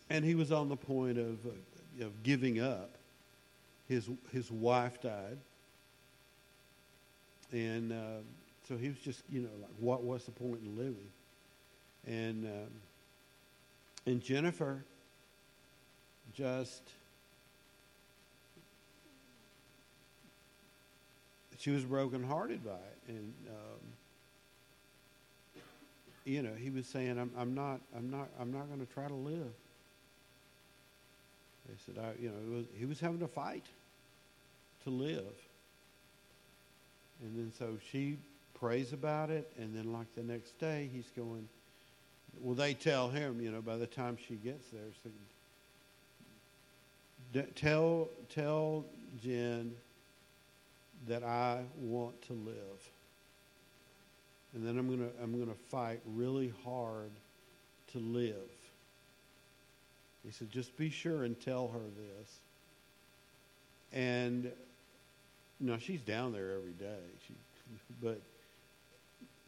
and 0.09 0.25
he 0.25 0.35
was 0.35 0.51
on 0.51 0.67
the 0.67 0.75
point 0.75 1.17
of 1.17 1.45
uh, 1.45 1.51
of 2.01 2.23
giving 2.23 2.59
up 2.59 2.91
his 3.87 4.09
his 4.31 4.51
wife 4.51 5.01
died, 5.01 5.37
and 7.51 7.91
uh, 7.91 8.21
so 8.67 8.77
he 8.77 8.89
was 8.89 8.97
just 8.97 9.23
you 9.29 9.41
know 9.41 9.49
like 9.61 9.71
what 9.79 10.03
was 10.03 10.23
the 10.25 10.31
point 10.31 10.61
in 10.63 10.75
living, 10.75 11.09
and 12.07 12.45
um, 12.45 12.71
and 14.05 14.21
Jennifer 14.21 14.83
just 16.33 16.81
she 21.57 21.71
was 21.71 21.83
brokenhearted 21.83 22.63
by 22.63 22.71
it, 22.71 22.99
and 23.07 23.33
um, 23.49 23.81
you 26.25 26.41
know 26.41 26.53
he 26.53 26.69
was 26.69 26.85
saying 26.87 27.17
I'm, 27.17 27.31
I'm 27.37 27.53
not 27.53 27.79
I'm 27.95 28.09
not 28.09 28.29
I'm 28.39 28.51
not 28.51 28.67
going 28.67 28.85
to 28.85 28.93
try 28.93 29.07
to 29.07 29.13
live. 29.13 29.53
They 31.67 31.75
said, 31.85 32.03
I, 32.03 32.21
you 32.21 32.29
know, 32.29 32.57
was, 32.57 32.65
he 32.77 32.85
was 32.85 32.99
having 32.99 33.21
a 33.21 33.27
fight 33.27 33.65
to 34.83 34.89
live. 34.89 35.33
And 37.21 37.37
then 37.37 37.51
so 37.57 37.77
she 37.91 38.17
prays 38.59 38.93
about 38.93 39.29
it, 39.29 39.51
and 39.57 39.75
then 39.75 39.91
like 39.91 40.07
the 40.15 40.23
next 40.23 40.59
day, 40.59 40.89
he's 40.93 41.09
going, 41.15 41.47
well, 42.41 42.55
they 42.55 42.73
tell 42.73 43.09
him, 43.09 43.39
you 43.41 43.51
know, 43.51 43.61
by 43.61 43.77
the 43.77 43.87
time 43.87 44.17
she 44.27 44.35
gets 44.35 44.67
there, 44.69 44.81
so, 45.03 45.09
tell, 47.55 48.09
tell 48.29 48.85
Jen 49.23 49.73
that 51.07 51.23
I 51.23 51.63
want 51.79 52.21
to 52.23 52.33
live. 52.33 52.89
And 54.53 54.65
then 54.65 54.77
I'm 54.77 54.87
to 54.99 55.09
I'm 55.21 55.37
to 55.45 55.53
fight 55.69 55.99
really 56.15 56.53
hard 56.63 57.11
to 57.91 57.99
live. 57.99 58.54
He 60.25 60.31
said, 60.31 60.49
just 60.49 60.75
be 60.75 60.89
sure 60.89 61.23
and 61.23 61.39
tell 61.39 61.67
her 61.67 61.79
this. 61.79 62.39
And 63.93 64.51
no, 65.59 65.77
she's 65.77 66.01
down 66.01 66.33
there 66.33 66.51
every 66.51 66.73
day. 66.73 66.99
She, 67.27 67.33
but 68.01 68.19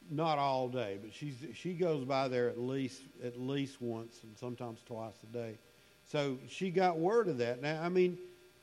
not 0.10 0.38
all 0.38 0.70
day. 0.70 0.98
But 1.02 1.14
she's 1.14 1.36
she 1.54 1.74
goes 1.74 2.06
by 2.06 2.28
there 2.28 2.48
at 2.48 2.60
least 2.60 3.02
at 3.24 3.40
least 3.40 3.82
once 3.82 4.20
and 4.24 4.38
sometimes 4.38 4.80
twice 4.86 5.16
a 5.24 5.34
day. 5.34 5.58
So 6.06 6.38
she 6.48 6.70
got 6.70 6.98
word 6.98 7.28
of 7.28 7.40
that. 7.40 7.62
Now, 7.62 7.82
I 7.84 7.90
mean, 7.90 8.18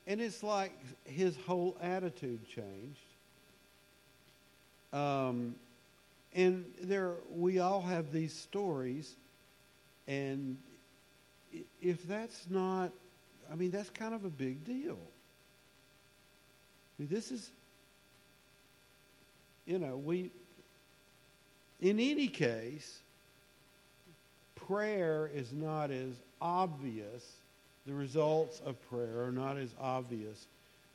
and 0.06 0.20
it's 0.20 0.42
like 0.42 0.72
his 1.04 1.36
whole 1.46 1.76
attitude 1.82 2.46
changed. 2.48 3.00
Um, 4.92 5.56
and 6.34 6.64
there, 6.82 7.14
we 7.30 7.58
all 7.58 7.82
have 7.82 8.12
these 8.12 8.32
stories, 8.32 9.14
and 10.06 10.56
if 11.82 12.06
that's 12.06 12.46
not, 12.48 12.90
I 13.50 13.54
mean, 13.54 13.70
that's 13.70 13.90
kind 13.90 14.14
of 14.14 14.24
a 14.24 14.30
big 14.30 14.64
deal. 14.64 14.98
I 16.98 17.02
mean, 17.02 17.08
this 17.10 17.30
is, 17.30 17.50
you 19.66 19.78
know, 19.78 19.96
we, 19.96 20.30
in 21.80 21.98
any 22.00 22.28
case, 22.28 23.00
prayer 24.66 25.30
is 25.34 25.52
not 25.52 25.90
as 25.90 26.12
obvious, 26.40 27.32
the 27.86 27.92
results 27.92 28.60
of 28.64 28.76
prayer 28.88 29.24
are 29.24 29.32
not 29.32 29.56
as 29.56 29.70
obvious 29.80 30.46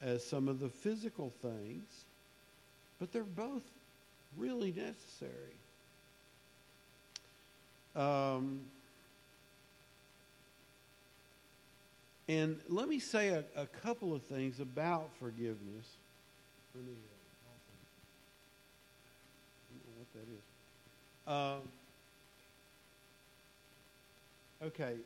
as 0.02 0.26
some 0.26 0.48
of 0.48 0.60
the 0.60 0.70
physical 0.70 1.32
things, 1.42 1.84
but 3.00 3.12
they're 3.12 3.24
both 3.24 3.64
really 4.38 4.74
necessary. 4.74 5.56
Um, 7.96 8.62
and 12.30 12.62
let 12.68 12.88
me 12.88 13.00
say 13.00 13.30
a, 13.30 13.44
a, 13.56 13.66
couple 13.66 14.14
of 14.14 14.22
things 14.22 14.60
about 14.60 15.10
forgiveness. 15.20 15.98
Let 16.76 16.86
me, 16.86 16.92
uh, 16.94 17.50
I 19.66 19.74
don't 19.74 19.82
know 19.84 19.96
what 19.98 20.14
that 20.14 20.28
is. 20.38 20.44
Uh, 24.62 24.66
okay. 24.68 24.98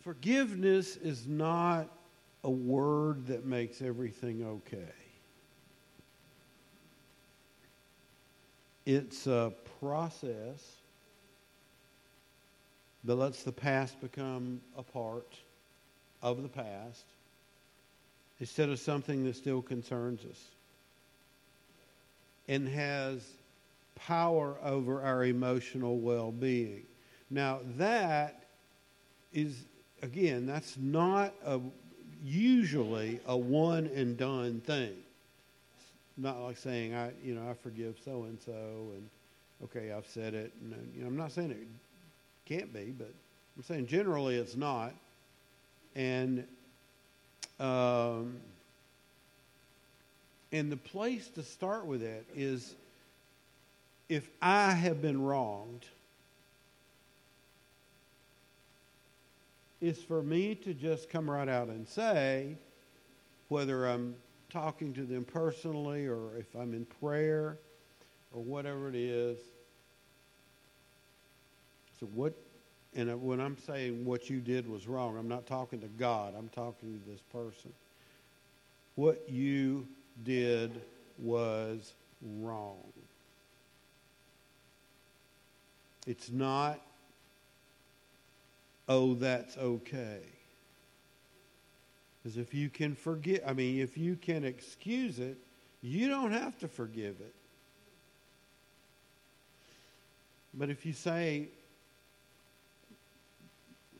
Forgiveness 0.00 0.96
is 0.96 1.26
not 1.26 1.88
a 2.44 2.50
word 2.50 3.26
that 3.26 3.44
makes 3.44 3.82
everything 3.82 4.46
okay. 4.46 4.94
It's 8.86 9.26
a 9.26 9.52
process 9.80 10.76
that 13.02 13.16
lets 13.16 13.42
the 13.42 13.50
past 13.50 14.00
become 14.00 14.60
a 14.78 14.84
part 14.84 15.34
of 16.22 16.42
the 16.42 16.48
past 16.48 17.04
instead 18.40 18.68
of 18.68 18.78
something 18.78 19.24
that 19.24 19.36
still 19.36 19.62
concerns 19.62 20.24
us 20.24 20.44
and 22.48 22.68
has 22.68 23.26
power 23.94 24.56
over 24.62 25.02
our 25.02 25.24
emotional 25.24 25.98
well 25.98 26.30
being. 26.30 26.84
Now, 27.30 27.60
that 27.76 28.44
is, 29.32 29.64
again, 30.02 30.46
that's 30.46 30.76
not 30.76 31.34
a, 31.44 31.60
usually 32.22 33.20
a 33.26 33.36
one 33.36 33.90
and 33.94 34.16
done 34.16 34.60
thing. 34.60 34.94
Not 36.16 36.40
like 36.40 36.56
saying 36.56 36.94
I, 36.94 37.12
you 37.22 37.34
know, 37.34 37.48
I 37.48 37.54
forgive 37.54 37.96
so 38.04 38.24
and 38.24 38.38
so, 38.40 38.52
and 38.52 39.08
okay, 39.64 39.92
I've 39.92 40.06
said 40.06 40.34
it, 40.34 40.52
and 40.62 40.92
you 40.94 41.02
know, 41.02 41.08
I'm 41.08 41.16
not 41.16 41.32
saying 41.32 41.50
it 41.50 41.66
can't 42.46 42.72
be, 42.72 42.94
but 42.96 43.12
I'm 43.56 43.62
saying 43.62 43.86
generally 43.86 44.36
it's 44.36 44.56
not, 44.56 44.94
and 45.96 46.46
um, 47.58 48.36
and 50.52 50.70
the 50.70 50.76
place 50.76 51.28
to 51.30 51.42
start 51.42 51.86
with 51.86 52.02
that 52.02 52.24
is 52.34 52.74
if 54.08 54.28
I 54.40 54.70
have 54.70 55.02
been 55.02 55.20
wronged, 55.22 55.86
is 59.80 59.98
for 60.02 60.22
me 60.22 60.54
to 60.54 60.72
just 60.72 61.10
come 61.10 61.28
right 61.28 61.48
out 61.48 61.68
and 61.68 61.88
say, 61.88 62.56
whether 63.48 63.86
I'm 63.86 64.14
talking 64.50 64.94
to 64.94 65.02
them 65.02 65.24
personally 65.24 66.06
or 66.06 66.36
if 66.38 66.54
I'm 66.54 66.72
in 66.72 66.86
prayer 67.00 67.58
or 68.32 68.42
whatever 68.42 68.88
it 68.88 68.94
is. 68.94 69.38
So, 71.98 72.06
what, 72.06 72.34
and 72.96 73.22
when 73.22 73.40
I'm 73.40 73.58
saying 73.58 74.06
what 74.06 74.30
you 74.30 74.40
did 74.40 74.66
was 74.66 74.88
wrong, 74.88 75.18
I'm 75.18 75.28
not 75.28 75.46
talking 75.46 75.80
to 75.80 75.86
God, 75.86 76.34
I'm 76.36 76.48
talking 76.48 76.98
to 76.98 77.10
this 77.10 77.20
person. 77.30 77.72
What 78.94 79.28
you 79.28 79.86
did 80.24 80.80
was 81.18 81.92
wrong. 82.40 82.82
It's 86.06 86.30
not, 86.30 86.80
oh, 88.88 89.12
that's 89.14 89.58
okay. 89.58 90.20
Because 92.22 92.38
if 92.38 92.54
you 92.54 92.70
can 92.70 92.94
forgive, 92.94 93.42
I 93.46 93.52
mean, 93.52 93.78
if 93.78 93.98
you 93.98 94.16
can 94.16 94.42
excuse 94.42 95.18
it, 95.18 95.36
you 95.82 96.08
don't 96.08 96.32
have 96.32 96.58
to 96.60 96.68
forgive 96.68 97.16
it. 97.20 97.34
But 100.54 100.70
if 100.70 100.86
you 100.86 100.94
say, 100.94 101.48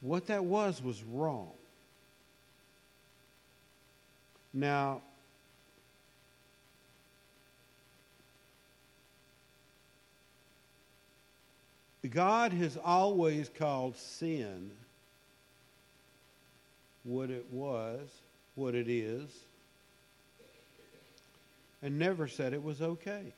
what 0.06 0.28
that 0.28 0.44
was 0.44 0.80
was 0.82 1.02
wrong. 1.02 1.50
Now, 4.54 5.02
God 12.08 12.52
has 12.52 12.78
always 12.84 13.50
called 13.58 13.96
sin 13.96 14.70
what 17.02 17.30
it 17.30 17.46
was, 17.50 18.08
what 18.54 18.76
it 18.76 18.88
is, 18.88 19.28
and 21.82 21.98
never 21.98 22.28
said 22.28 22.52
it 22.52 22.62
was 22.62 22.80
okay. 22.80 23.32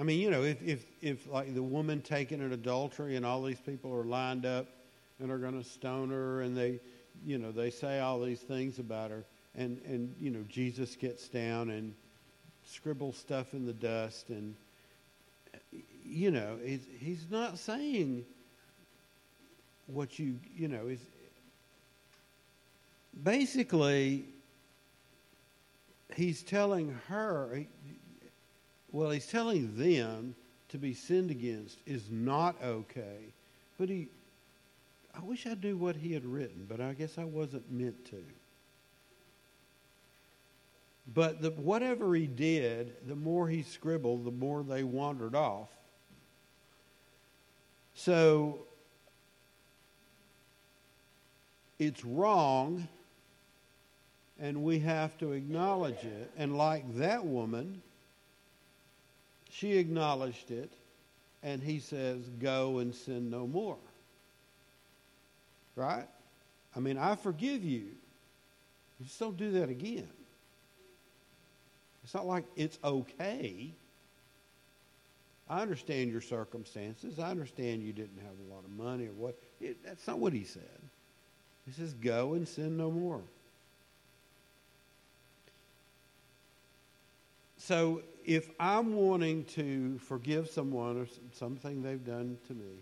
I 0.00 0.02
mean, 0.02 0.18
you 0.18 0.30
know, 0.30 0.42
if, 0.42 0.62
if, 0.62 0.86
if 1.02 1.26
like 1.26 1.54
the 1.54 1.62
woman 1.62 2.00
taken 2.00 2.40
in 2.40 2.54
adultery 2.54 3.16
and 3.16 3.26
all 3.26 3.42
these 3.42 3.60
people 3.60 3.92
are 3.94 4.04
lined 4.04 4.46
up 4.46 4.66
and 5.20 5.30
are 5.30 5.36
going 5.36 5.62
to 5.62 5.68
stone 5.68 6.08
her 6.08 6.40
and 6.40 6.56
they, 6.56 6.80
you 7.22 7.36
know, 7.36 7.52
they 7.52 7.68
say 7.68 8.00
all 8.00 8.18
these 8.18 8.40
things 8.40 8.78
about 8.78 9.10
her 9.10 9.26
and, 9.54 9.78
and, 9.84 10.14
you 10.18 10.30
know, 10.30 10.42
Jesus 10.48 10.96
gets 10.96 11.28
down 11.28 11.68
and 11.68 11.94
scribbles 12.64 13.18
stuff 13.18 13.52
in 13.52 13.66
the 13.66 13.74
dust 13.74 14.30
and, 14.30 14.56
you 16.02 16.30
know, 16.30 16.56
he's, 16.64 16.86
he's 16.98 17.26
not 17.30 17.58
saying 17.58 18.24
what 19.86 20.18
you, 20.18 20.38
you 20.56 20.68
know, 20.68 20.86
is 20.86 21.00
basically 23.22 24.24
he's 26.14 26.42
telling 26.42 26.98
her, 27.08 27.66
well, 28.92 29.10
he's 29.10 29.26
telling 29.26 29.76
them 29.76 30.34
to 30.70 30.78
be 30.78 30.94
sinned 30.94 31.30
against 31.30 31.78
is 31.86 32.10
not 32.10 32.56
okay. 32.62 33.32
But 33.78 33.88
he, 33.88 34.08
I 35.14 35.20
wish 35.20 35.46
I 35.46 35.54
knew 35.54 35.76
what 35.76 35.96
he 35.96 36.12
had 36.12 36.24
written, 36.24 36.66
but 36.68 36.80
I 36.80 36.92
guess 36.92 37.18
I 37.18 37.24
wasn't 37.24 37.70
meant 37.70 38.04
to. 38.06 38.22
But 41.12 41.42
the, 41.42 41.50
whatever 41.50 42.14
he 42.14 42.26
did, 42.26 43.08
the 43.08 43.16
more 43.16 43.48
he 43.48 43.62
scribbled, 43.62 44.24
the 44.24 44.30
more 44.30 44.62
they 44.62 44.84
wandered 44.84 45.34
off. 45.34 45.68
So 47.94 48.60
it's 51.78 52.04
wrong 52.04 52.86
and 54.38 54.62
we 54.62 54.78
have 54.78 55.18
to 55.18 55.32
acknowledge 55.32 56.02
it. 56.04 56.30
And 56.36 56.56
like 56.56 56.96
that 56.96 57.24
woman, 57.24 57.82
she 59.50 59.76
acknowledged 59.76 60.50
it, 60.50 60.72
and 61.42 61.62
he 61.62 61.80
says, 61.80 62.28
Go 62.38 62.78
and 62.78 62.94
sin 62.94 63.30
no 63.30 63.46
more. 63.46 63.76
Right? 65.76 66.06
I 66.76 66.80
mean, 66.80 66.98
I 66.98 67.16
forgive 67.16 67.64
you. 67.64 67.86
You 68.98 69.06
just 69.06 69.18
don't 69.18 69.36
do 69.36 69.52
that 69.52 69.68
again. 69.68 70.08
It's 72.04 72.14
not 72.14 72.26
like 72.26 72.44
it's 72.56 72.78
okay. 72.84 73.72
I 75.48 75.62
understand 75.62 76.12
your 76.12 76.20
circumstances. 76.20 77.18
I 77.18 77.30
understand 77.30 77.82
you 77.82 77.92
didn't 77.92 78.20
have 78.22 78.34
a 78.48 78.54
lot 78.54 78.64
of 78.64 78.70
money 78.70 79.06
or 79.06 79.12
what. 79.12 79.38
It, 79.60 79.84
that's 79.84 80.06
not 80.06 80.18
what 80.18 80.32
he 80.32 80.44
said. 80.44 80.62
He 81.66 81.72
says, 81.72 81.92
Go 81.94 82.34
and 82.34 82.46
sin 82.46 82.76
no 82.76 82.90
more. 82.90 83.20
So 87.58 88.02
if 88.30 88.48
I'm 88.60 88.94
wanting 88.94 89.42
to 89.56 89.98
forgive 89.98 90.48
someone 90.48 90.96
or 90.96 91.08
something 91.32 91.82
they've 91.82 92.06
done 92.06 92.38
to 92.46 92.54
me, 92.54 92.76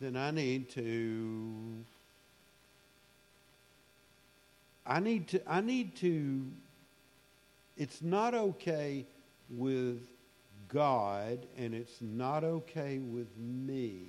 then 0.00 0.14
I 0.14 0.30
need 0.30 0.70
to 0.70 1.84
I 4.86 5.00
need 5.00 5.26
to 5.26 5.40
I 5.50 5.60
need 5.60 5.96
to 5.96 6.46
it's 7.76 8.00
not 8.00 8.32
okay 8.32 9.06
with 9.50 10.06
God 10.68 11.44
and 11.58 11.74
it's 11.74 12.00
not 12.00 12.44
okay 12.44 12.98
with 12.98 13.26
me. 13.36 14.04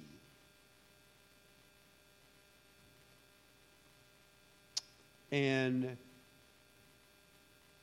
And 5.31 5.97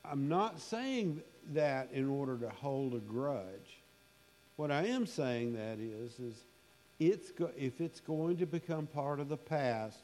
I'm 0.05 0.29
not 0.29 0.61
saying 0.61 1.23
that 1.55 1.89
in 1.93 2.09
order 2.09 2.37
to 2.39 2.49
hold 2.49 2.95
a 2.95 2.99
grudge. 2.99 3.81
What 4.57 4.71
I 4.71 4.87
am 4.87 5.07
saying 5.07 5.55
that 5.55 5.79
is 5.79 6.19
is 6.19 6.45
it's 6.99 7.31
go, 7.31 7.51
if 7.57 7.81
it's 7.81 8.01
going 8.01 8.37
to 8.39 8.47
become 8.47 8.87
part 8.87 9.21
of 9.21 9.29
the 9.29 9.37
past, 9.37 9.99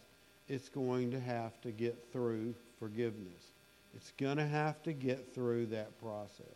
it's 0.48 0.68
going 0.68 1.10
to 1.10 1.20
have 1.20 1.60
to 1.62 1.70
get 1.70 2.12
through 2.12 2.54
forgiveness. 2.78 3.52
It's 3.96 4.12
going 4.18 4.36
to 4.36 4.46
have 4.46 4.82
to 4.84 4.92
get 4.92 5.34
through 5.34 5.66
that 5.66 6.00
process. 6.00 6.46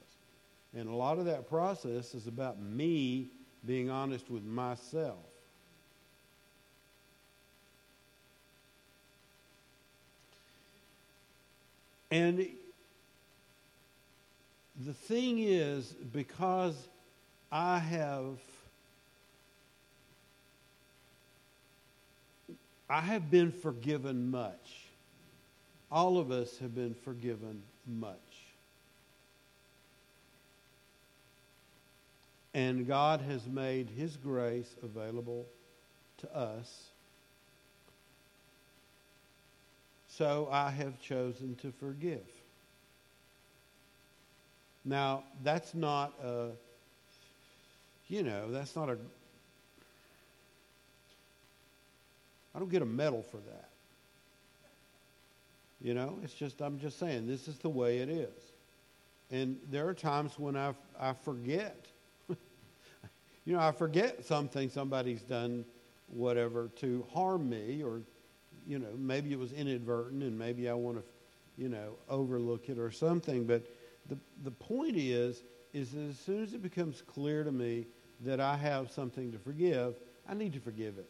And 0.75 0.89
a 0.89 0.95
lot 0.95 1.19
of 1.19 1.25
that 1.25 1.49
process 1.49 2.15
is 2.15 2.27
about 2.27 2.61
me 2.61 3.29
being 3.67 3.91
honest 3.91 4.31
with 4.31 4.45
myself. 4.45 5.17
And 12.11 12.47
the 14.85 14.93
thing 14.93 15.39
is, 15.41 15.95
because 16.13 16.77
I 17.51 17.79
have 17.79 18.39
I 22.91 23.01
have 23.01 23.31
been 23.31 23.53
forgiven 23.53 24.31
much. 24.31 24.87
All 25.93 26.19
of 26.19 26.31
us 26.31 26.59
have 26.59 26.75
been 26.75 26.95
forgiven 26.95 27.63
much. 27.87 28.17
And 32.55 32.87
God 32.87 33.21
has 33.21 33.47
made 33.47 33.91
His 33.91 34.17
grace 34.17 34.75
available 34.83 35.45
to 36.19 36.35
us. 36.35 36.85
So 40.09 40.49
I 40.51 40.71
have 40.71 41.01
chosen 41.01 41.57
to 41.57 41.73
forgive. 41.79 42.27
Now, 44.89 45.25
that's 45.45 45.75
not 45.75 46.15
a, 46.25 46.49
you 48.09 48.23
know, 48.23 48.51
that's 48.51 48.75
not 48.75 48.89
a, 48.89 48.97
I 52.55 52.59
don't 52.59 52.71
get 52.71 52.81
a 52.81 52.87
medal 52.87 53.23
for 53.23 53.37
that. 53.37 53.69
You 55.83 55.93
know, 55.93 56.19
it's 56.25 56.33
just, 56.33 56.63
I'm 56.63 56.79
just 56.79 56.99
saying, 56.99 57.27
this 57.27 57.49
is 57.49 57.59
the 57.59 57.69
way 57.69 57.99
it 57.99 58.09
is. 58.09 58.33
And 59.31 59.59
there 59.71 59.87
are 59.87 59.95
times 59.95 60.39
when 60.39 60.57
I, 60.57 60.73
I 60.99 61.13
forget. 61.13 61.85
you 63.45 63.53
know, 63.53 63.61
I 63.61 63.73
forget 63.73 64.25
something 64.25 64.71
somebody's 64.71 65.21
done, 65.21 65.67
whatever, 66.09 66.71
to 66.77 67.05
harm 67.13 67.51
me, 67.51 67.83
or, 67.83 68.01
you 68.67 68.79
know, 68.79 68.89
maybe 68.97 69.33
it 69.33 69.39
was 69.39 69.53
inadvertent 69.53 70.23
and 70.23 70.39
maybe 70.39 70.67
I 70.67 70.73
want 70.73 70.97
to, 70.97 71.03
you 71.63 71.69
know, 71.69 71.91
overlook 72.09 72.71
it 72.71 72.79
or 72.79 72.91
something. 72.91 73.45
But 73.45 73.67
the, 74.09 74.17
the 74.45 74.51
point 74.51 74.97
is, 74.97 75.43
is 75.73 75.93
that 75.93 76.09
as 76.09 76.19
soon 76.19 76.43
as 76.43 76.55
it 76.55 76.63
becomes 76.63 77.03
clear 77.03 77.45
to 77.45 77.53
me 77.53 77.87
that 78.25 78.41
I 78.41 78.57
have 78.57 78.91
something 78.91 79.33
to 79.33 79.39
forgive, 79.39 79.95
I 80.29 80.35
need 80.35 80.53
to 80.55 80.61
forgive 80.61 80.99
it. 80.99 81.09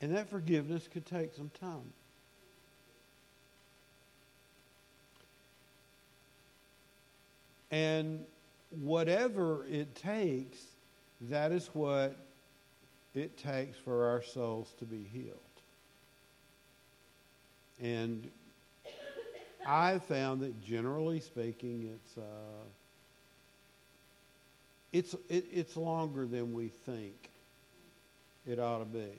And 0.00 0.14
that 0.16 0.28
forgiveness 0.28 0.88
could 0.92 1.06
take 1.06 1.32
some 1.34 1.50
time. 1.60 1.92
And 7.70 8.26
whatever 8.70 9.64
it 9.66 9.94
takes, 9.94 10.58
that 11.22 11.52
is 11.52 11.70
what 11.72 12.16
it 13.14 13.38
takes 13.38 13.78
for 13.78 14.06
our 14.06 14.22
souls 14.22 14.74
to 14.78 14.84
be 14.84 15.04
healed. 15.04 15.51
And 17.82 18.30
I 19.66 19.98
found 19.98 20.40
that 20.42 20.62
generally 20.62 21.20
speaking, 21.20 21.90
it's 21.94 22.16
uh, 22.16 22.64
it's 24.92 25.14
it, 25.28 25.46
it's 25.52 25.76
longer 25.76 26.26
than 26.26 26.52
we 26.52 26.68
think 26.68 27.30
it 28.46 28.58
ought 28.58 28.78
to 28.78 28.84
be. 28.84 29.10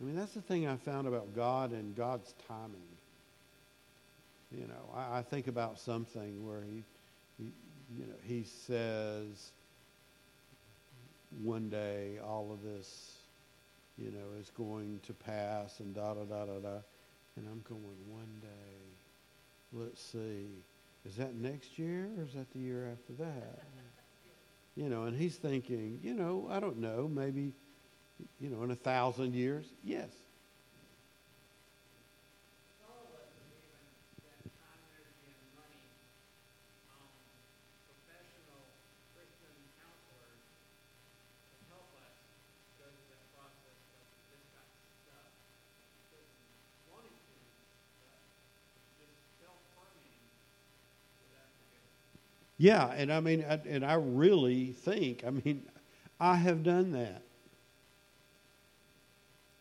I 0.00 0.04
mean, 0.04 0.16
that's 0.16 0.32
the 0.32 0.40
thing 0.40 0.66
I 0.66 0.76
found 0.76 1.06
about 1.06 1.34
God 1.34 1.72
and 1.72 1.94
God's 1.94 2.34
timing. 2.48 2.80
You 4.50 4.66
know, 4.66 4.94
I, 4.94 5.18
I 5.18 5.22
think 5.22 5.46
about 5.46 5.78
something 5.78 6.46
where 6.46 6.62
he, 6.62 6.82
he, 7.38 7.52
you 7.96 8.06
know, 8.06 8.14
he 8.24 8.44
says 8.66 9.52
one 11.44 11.68
day 11.68 12.18
all 12.24 12.50
of 12.50 12.62
this, 12.62 13.12
you 13.98 14.10
know, 14.10 14.40
is 14.40 14.50
going 14.56 15.00
to 15.06 15.12
pass 15.12 15.78
and 15.80 15.94
da 15.94 16.14
da 16.14 16.24
da 16.24 16.46
da 16.46 16.58
da. 16.58 16.78
And 17.36 17.46
I'm 17.48 17.62
going, 17.68 17.82
one 18.08 18.40
day, 18.40 18.48
let's 19.72 20.02
see, 20.02 20.48
is 21.04 21.16
that 21.16 21.34
next 21.34 21.78
year 21.78 22.08
or 22.18 22.24
is 22.24 22.34
that 22.34 22.50
the 22.52 22.58
year 22.58 22.88
after 22.92 23.12
that? 23.24 23.62
You 24.76 24.88
know, 24.88 25.02
and 25.02 25.16
he's 25.16 25.34
thinking, 25.34 25.98
you 26.00 26.14
know, 26.14 26.46
I 26.48 26.60
don't 26.60 26.78
know, 26.78 27.10
maybe, 27.12 27.52
you 28.38 28.48
know, 28.48 28.62
in 28.62 28.70
a 28.70 28.76
thousand 28.76 29.34
years, 29.34 29.66
yes. 29.82 30.10
Yeah, 52.60 52.92
and 52.94 53.10
I 53.10 53.20
mean, 53.20 53.42
I, 53.48 53.54
and 53.66 53.82
I 53.82 53.94
really 53.94 54.66
think, 54.66 55.24
I 55.26 55.30
mean, 55.30 55.62
I 56.20 56.36
have 56.36 56.62
done 56.62 56.92
that. 56.92 57.22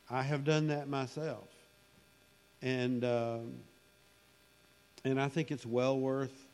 I 0.09 0.21
have 0.21 0.43
done 0.43 0.67
that 0.67 0.89
myself, 0.89 1.47
and 2.61 3.05
um, 3.05 3.53
and 5.05 5.21
I 5.21 5.29
think 5.29 5.49
it's 5.49 5.65
well 5.65 5.97
worth. 5.97 6.45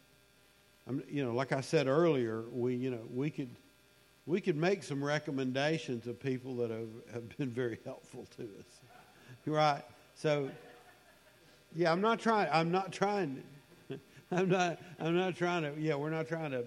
I'm, 0.87 1.01
you 1.09 1.25
know, 1.25 1.33
like 1.33 1.51
I 1.51 1.61
said 1.61 1.87
earlier, 1.87 2.43
we 2.51 2.75
you 2.75 2.91
know 2.91 3.01
we 3.11 3.31
could 3.31 3.49
we 4.27 4.39
could 4.39 4.55
make 4.55 4.83
some 4.83 5.03
recommendations 5.03 6.05
of 6.05 6.19
people 6.19 6.55
that 6.57 6.69
have, 6.69 6.89
have 7.11 7.37
been 7.39 7.49
very 7.49 7.79
helpful 7.83 8.27
to 8.37 8.43
us, 8.43 8.81
right? 9.47 9.81
So, 10.13 10.51
yeah, 11.73 11.91
I'm 11.91 12.01
not 12.01 12.19
trying. 12.19 12.49
I'm 12.51 12.71
not 12.71 12.91
trying. 12.91 13.41
I'm 14.35 14.49
not. 14.49 14.79
I'm 14.99 15.15
not 15.15 15.37
trying 15.37 15.63
to. 15.63 15.73
Yeah, 15.79 15.95
we're 15.95 16.09
not 16.09 16.27
trying 16.27 16.51
to. 16.51 16.65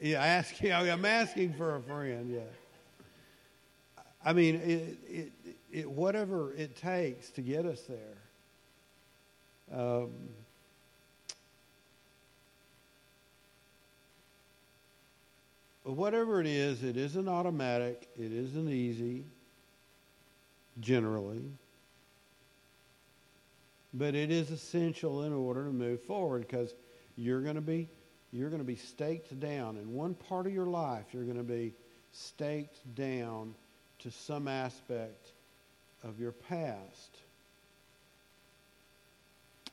Yeah, 0.00 0.22
asking. 0.22 0.72
I'm 0.74 1.04
asking 1.06 1.54
for 1.54 1.76
a 1.76 1.80
friend. 1.80 2.30
Yeah. 2.30 2.40
I 4.22 4.34
mean, 4.34 4.56
it, 4.56 4.98
it, 5.08 5.32
it, 5.72 5.90
whatever 5.90 6.52
it 6.54 6.76
takes 6.76 7.30
to 7.30 7.40
get 7.40 7.64
us 7.64 7.80
there. 7.88 8.18
Um, 9.80 10.10
whatever 15.84 16.40
it 16.40 16.46
is, 16.46 16.82
it 16.82 16.98
isn't 16.98 17.28
automatic. 17.28 18.08
It 18.18 18.32
isn't 18.32 18.68
easy. 18.68 19.24
Generally 20.80 21.44
but 23.96 24.14
it 24.14 24.30
is 24.30 24.50
essential 24.50 25.22
in 25.22 25.32
order 25.32 25.64
to 25.64 25.72
move 25.72 26.02
forward 26.02 26.46
because 26.46 26.74
you're 27.16 27.40
going 27.40 27.54
to 27.54 27.60
be 27.60 27.88
you're 28.32 28.50
going 28.50 28.60
to 28.60 28.66
be 28.66 28.76
staked 28.76 29.38
down. 29.40 29.78
In 29.78 29.94
one 29.94 30.12
part 30.14 30.46
of 30.46 30.52
your 30.52 30.66
life 30.66 31.06
you're 31.12 31.24
going 31.24 31.38
to 31.38 31.42
be 31.42 31.72
staked 32.12 32.94
down 32.94 33.54
to 34.00 34.10
some 34.10 34.48
aspect 34.48 35.32
of 36.04 36.20
your 36.20 36.32
past. 36.32 37.18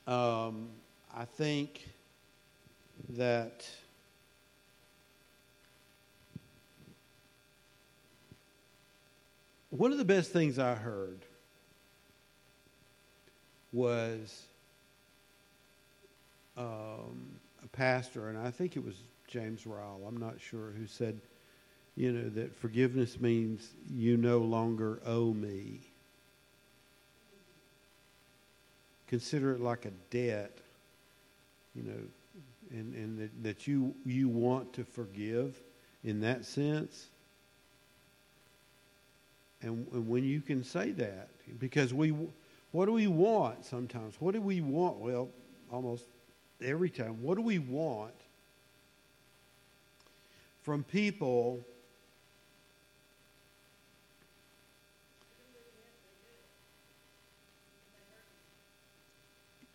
Um, 0.06 0.68
i 1.16 1.24
think 1.24 1.88
that 3.10 3.66
one 9.70 9.92
of 9.92 9.98
the 9.98 10.04
best 10.04 10.30
things 10.30 10.58
i 10.58 10.74
heard 10.74 11.24
was 13.74 14.42
um, 16.56 17.40
a 17.62 17.68
pastor, 17.72 18.28
and 18.28 18.38
I 18.38 18.50
think 18.50 18.76
it 18.76 18.84
was 18.84 18.94
James 19.26 19.66
Ryle, 19.66 20.00
I'm 20.06 20.16
not 20.16 20.40
sure, 20.40 20.70
who 20.70 20.86
said, 20.86 21.20
you 21.96 22.12
know, 22.12 22.28
that 22.30 22.54
forgiveness 22.56 23.20
means 23.20 23.70
you 23.90 24.16
no 24.16 24.38
longer 24.38 25.00
owe 25.04 25.32
me. 25.32 25.80
Consider 29.08 29.52
it 29.52 29.60
like 29.60 29.84
a 29.84 29.92
debt, 30.10 30.56
you 31.74 31.82
know, 31.82 32.00
and, 32.70 32.94
and 32.94 33.18
that, 33.18 33.42
that 33.42 33.66
you, 33.66 33.94
you 34.06 34.28
want 34.28 34.72
to 34.74 34.84
forgive 34.84 35.60
in 36.04 36.20
that 36.20 36.44
sense. 36.44 37.06
And, 39.62 39.86
and 39.92 40.08
when 40.08 40.24
you 40.24 40.40
can 40.40 40.62
say 40.62 40.90
that, 40.92 41.28
because 41.58 41.94
we, 41.94 42.12
what 42.74 42.86
do 42.86 42.92
we 42.92 43.06
want 43.06 43.64
sometimes? 43.64 44.16
What 44.18 44.34
do 44.34 44.40
we 44.40 44.60
want? 44.60 44.96
Well, 44.96 45.28
almost 45.70 46.06
every 46.60 46.90
time. 46.90 47.22
What 47.22 47.36
do 47.36 47.42
we 47.42 47.60
want 47.60 48.14
from 50.64 50.82
people 50.82 51.60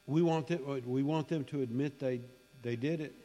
we 0.05 0.21
want 0.21 0.47
them, 0.47 0.59
uh, 0.67 0.79
we 0.85 1.01
want 1.01 1.29
them 1.29 1.45
to 1.45 1.62
admit 1.62 1.99
they, 1.99 2.19
they 2.63 2.75
did 2.75 2.99
it. 2.99 3.15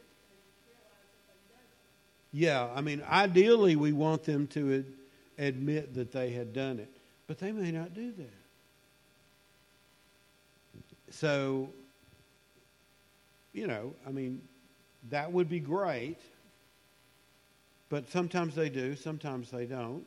Yeah, 2.31 2.69
I 2.73 2.79
mean, 2.79 3.03
ideally, 3.09 3.75
we 3.75 3.91
want 3.91 4.23
them 4.23 4.47
to 4.47 4.85
ad, 5.37 5.47
admit 5.47 5.95
that 5.95 6.13
they 6.13 6.31
had 6.31 6.53
done 6.53 6.79
it, 6.79 6.89
but 7.27 7.39
they 7.39 7.51
may 7.51 7.71
not 7.73 7.93
do 7.93 8.13
that. 8.13 8.44
So, 11.15 11.69
you 13.53 13.67
know, 13.67 13.93
I 14.05 14.11
mean, 14.11 14.41
that 15.09 15.31
would 15.31 15.47
be 15.47 15.61
great, 15.61 16.17
but 17.87 18.09
sometimes 18.09 18.53
they 18.53 18.67
do, 18.67 18.97
sometimes 18.97 19.49
they 19.49 19.65
don't. 19.65 20.03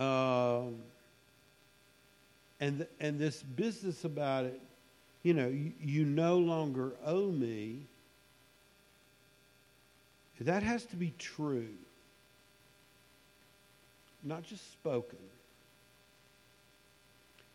Um, 0.00 0.74
and 2.58 2.84
and 2.98 3.20
this 3.20 3.40
business 3.40 4.04
about 4.04 4.46
it, 4.46 4.60
you 5.22 5.32
know, 5.32 5.54
you 5.80 6.04
no 6.04 6.38
longer 6.38 6.94
owe 7.06 7.30
me. 7.30 7.82
That 10.40 10.64
has 10.64 10.84
to 10.86 10.96
be 10.96 11.12
true, 11.20 11.68
not 14.24 14.42
just 14.42 14.72
spoken. 14.72 15.18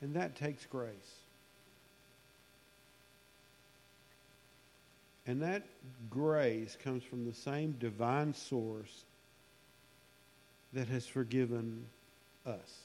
And 0.01 0.13
that 0.15 0.36
takes 0.36 0.65
grace. 0.65 0.93
And 5.25 5.41
that 5.41 5.63
grace 6.10 6.77
comes 6.81 7.03
from 7.03 7.25
the 7.25 7.33
same 7.33 7.73
divine 7.79 8.33
source 8.33 9.03
that 10.73 10.88
has 10.88 11.05
forgiven 11.05 11.86
us. 12.45 12.79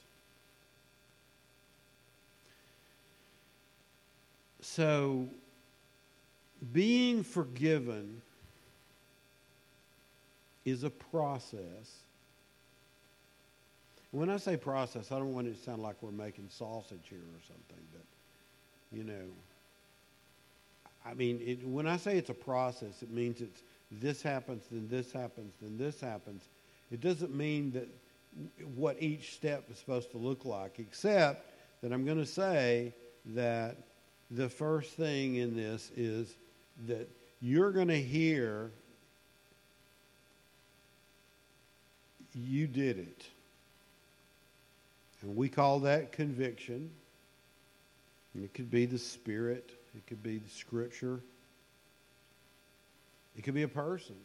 So, 4.61 5.29
being 6.73 7.23
forgiven 7.25 8.23
is 10.65 10.85
a 10.85 10.91
process. 10.91 11.61
When 14.13 14.29
I 14.29 14.37
say 14.37 14.57
process, 14.57 15.11
I 15.11 15.19
don't 15.19 15.33
want 15.33 15.47
it 15.47 15.57
to 15.57 15.63
sound 15.63 15.83
like 15.83 15.97
we're 16.03 16.11
making 16.11 16.49
sausage 16.51 17.09
here 17.09 17.19
or 17.19 17.41
something, 17.47 17.85
but, 17.93 18.05
you 18.97 19.05
know, 19.05 19.25
I 21.05 21.15
mean, 21.15 21.41
it, 21.45 21.67
when 21.67 21.87
I 21.87 21.97
say 21.97 22.19
it's 22.19 22.31
a 22.31 22.35
process, 22.35 23.03
it 23.03 23.11
means 23.11 23.41
it's 23.41 23.63
this 23.91 24.23
happens, 24.23 24.65
then 24.71 24.87
this 24.89 25.13
happens, 25.13 25.55
then 25.61 25.77
this 25.77 26.01
happens. 26.01 26.43
It 26.91 27.01
doesn't 27.01 27.35
mean 27.35 27.73
that 27.73 27.89
what 28.75 29.01
each 29.01 29.35
step 29.35 29.65
is 29.71 29.79
supposed 29.79 30.11
to 30.13 30.19
look 30.19 30.45
like, 30.45 30.79
except 30.79 31.51
that 31.83 31.93
I'm 31.93 32.05
going 32.05 32.19
to 32.19 32.27
say 32.27 32.93
that 33.27 33.77
the 34.31 34.49
first 34.49 34.93
thing 34.93 35.37
in 35.37 35.57
this 35.57 35.91
is 35.97 36.37
that 36.87 37.09
you're 37.41 37.73
going 37.73 37.89
to 37.89 38.01
hear 38.01 38.71
you 42.35 42.67
did 42.67 42.99
it. 42.99 43.25
And 45.23 45.37
we 45.37 45.49
call 45.49 45.81
that 45.81 46.13
conviction. 46.13 46.91
it 48.35 48.53
could 48.55 48.71
be 48.71 48.87
the 48.87 48.99
Spirit, 48.99 49.71
it 49.95 50.07
could 50.07 50.23
be 50.23 50.39
the 50.39 50.51
Scripture, 50.51 51.21
it 53.37 53.43
could 53.43 53.55
be 53.55 53.63
a 53.63 53.69
person. 53.69 54.17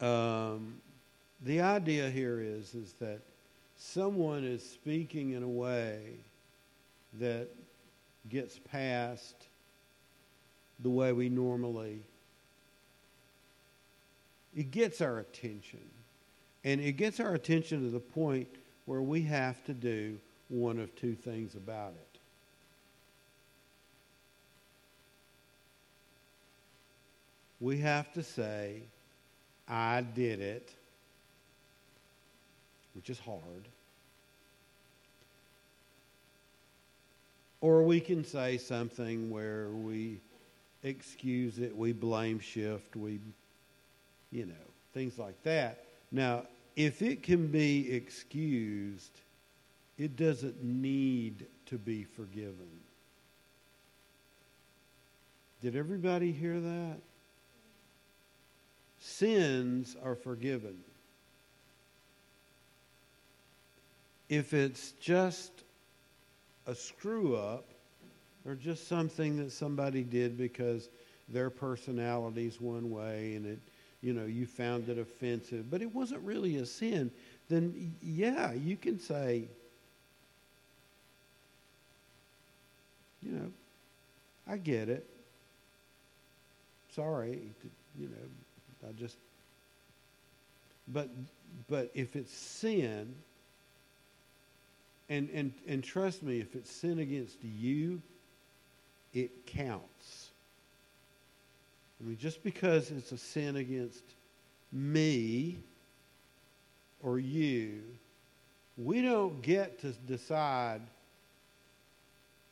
Um, 0.00 0.74
the 1.42 1.60
idea 1.60 2.10
here 2.10 2.40
is, 2.40 2.74
is 2.74 2.92
that 3.00 3.20
someone 3.76 4.44
is 4.44 4.62
speaking 4.62 5.30
in 5.30 5.42
a 5.42 5.48
way 5.48 6.00
that 7.18 7.48
gets 8.28 8.58
past 8.58 9.34
the 10.80 10.90
way 10.90 11.12
we 11.12 11.28
normally 11.28 12.02
it 14.56 14.70
gets 14.70 15.00
our 15.00 15.18
attention 15.18 15.80
and 16.66 16.82
it 16.82 16.92
gets 16.92 17.18
our 17.18 17.32
attention 17.32 17.82
to 17.82 17.88
the 17.88 18.00
point 18.00 18.46
where 18.84 19.00
we 19.00 19.22
have 19.22 19.64
to 19.64 19.72
do 19.72 20.18
one 20.48 20.78
of 20.78 20.94
two 20.94 21.14
things 21.14 21.54
about 21.54 21.94
it 21.94 22.18
we 27.60 27.78
have 27.78 28.12
to 28.12 28.22
say 28.22 28.82
i 29.66 30.02
did 30.14 30.40
it 30.40 30.74
which 32.96 33.10
is 33.10 33.18
hard. 33.20 33.68
Or 37.60 37.82
we 37.82 38.00
can 38.00 38.24
say 38.24 38.56
something 38.56 39.30
where 39.30 39.68
we 39.68 40.18
excuse 40.82 41.58
it, 41.58 41.76
we 41.76 41.92
blame 41.92 42.40
shift, 42.40 42.96
we, 42.96 43.20
you 44.32 44.46
know, 44.46 44.54
things 44.94 45.18
like 45.18 45.40
that. 45.42 45.84
Now, 46.10 46.44
if 46.76 47.02
it 47.02 47.22
can 47.22 47.48
be 47.48 47.90
excused, 47.92 49.20
it 49.98 50.16
doesn't 50.16 50.62
need 50.62 51.46
to 51.66 51.78
be 51.78 52.04
forgiven. 52.04 52.68
Did 55.62 55.74
everybody 55.74 56.30
hear 56.32 56.60
that? 56.60 56.98
Sins 59.00 59.96
are 60.04 60.14
forgiven. 60.14 60.76
if 64.28 64.52
it's 64.54 64.92
just 64.92 65.52
a 66.66 66.74
screw 66.74 67.36
up 67.36 67.64
or 68.44 68.54
just 68.54 68.88
something 68.88 69.36
that 69.36 69.52
somebody 69.52 70.02
did 70.02 70.36
because 70.36 70.88
their 71.28 71.50
personality's 71.50 72.60
one 72.60 72.90
way 72.90 73.34
and 73.34 73.46
it 73.46 73.58
you 74.02 74.12
know 74.12 74.24
you 74.24 74.46
found 74.46 74.88
it 74.88 74.98
offensive 74.98 75.70
but 75.70 75.82
it 75.82 75.94
wasn't 75.94 76.20
really 76.22 76.56
a 76.56 76.66
sin 76.66 77.10
then 77.48 77.94
yeah 78.02 78.52
you 78.52 78.76
can 78.76 78.98
say 78.98 79.44
you 83.22 83.32
know 83.32 83.50
i 84.48 84.56
get 84.56 84.88
it 84.88 85.06
sorry 86.94 87.40
you 87.98 88.08
know 88.08 88.88
i 88.88 88.92
just 88.92 89.16
but 90.88 91.08
but 91.68 91.90
if 91.94 92.16
it's 92.16 92.32
sin 92.32 93.14
and, 95.08 95.28
and, 95.32 95.52
and 95.68 95.84
trust 95.84 96.22
me, 96.22 96.40
if 96.40 96.54
it's 96.54 96.70
sin 96.70 96.98
against 96.98 97.36
you, 97.42 98.02
it 99.14 99.46
counts. 99.46 100.25
I 102.00 102.08
mean, 102.08 102.18
just 102.18 102.42
because 102.42 102.90
it's 102.90 103.12
a 103.12 103.18
sin 103.18 103.56
against 103.56 104.04
me 104.72 105.58
or 107.02 107.18
you, 107.18 107.82
we 108.76 109.00
don't 109.00 109.40
get 109.40 109.80
to 109.80 109.92
decide 109.92 110.82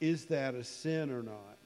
is 0.00 0.26
that 0.26 0.54
a 0.54 0.64
sin 0.64 1.10
or 1.10 1.22
not. 1.22 1.58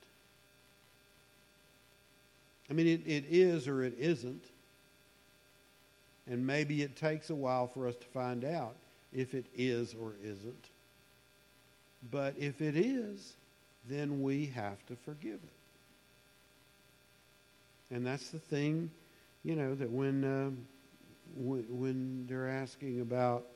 I 2.70 2.74
mean, 2.74 2.87
it, 2.87 3.03
it 3.07 3.24
is 3.29 3.66
or 3.66 3.83
it 3.83 3.95
isn't. 3.99 4.45
And 6.26 6.47
maybe 6.47 6.83
it 6.83 6.97
takes 6.97 7.31
a 7.31 7.35
while 7.35 7.66
for 7.66 7.87
us 7.89 7.97
to 7.97 8.07
find 8.07 8.45
out 8.45 8.76
if 9.12 9.35
it 9.35 9.47
is 9.57 9.95
or 9.95 10.12
isn't. 10.22 10.68
But 12.11 12.35
if 12.39 12.61
it 12.61 12.76
is, 12.76 13.35
then 13.89 14.22
we 14.22 14.47
have 14.47 14.85
to 14.87 14.97
forgive 14.97 15.41
it. 15.43 15.58
And 17.91 18.07
that's 18.07 18.30
the 18.30 18.39
thing, 18.39 18.91
you 19.45 19.57
know, 19.57 19.74
that 19.74 19.91
when, 19.91 20.24
uh, 20.24 20.51
when, 21.36 21.64
when 21.68 22.26
they're 22.26 22.49
asking 22.49 23.01
about 23.01 23.47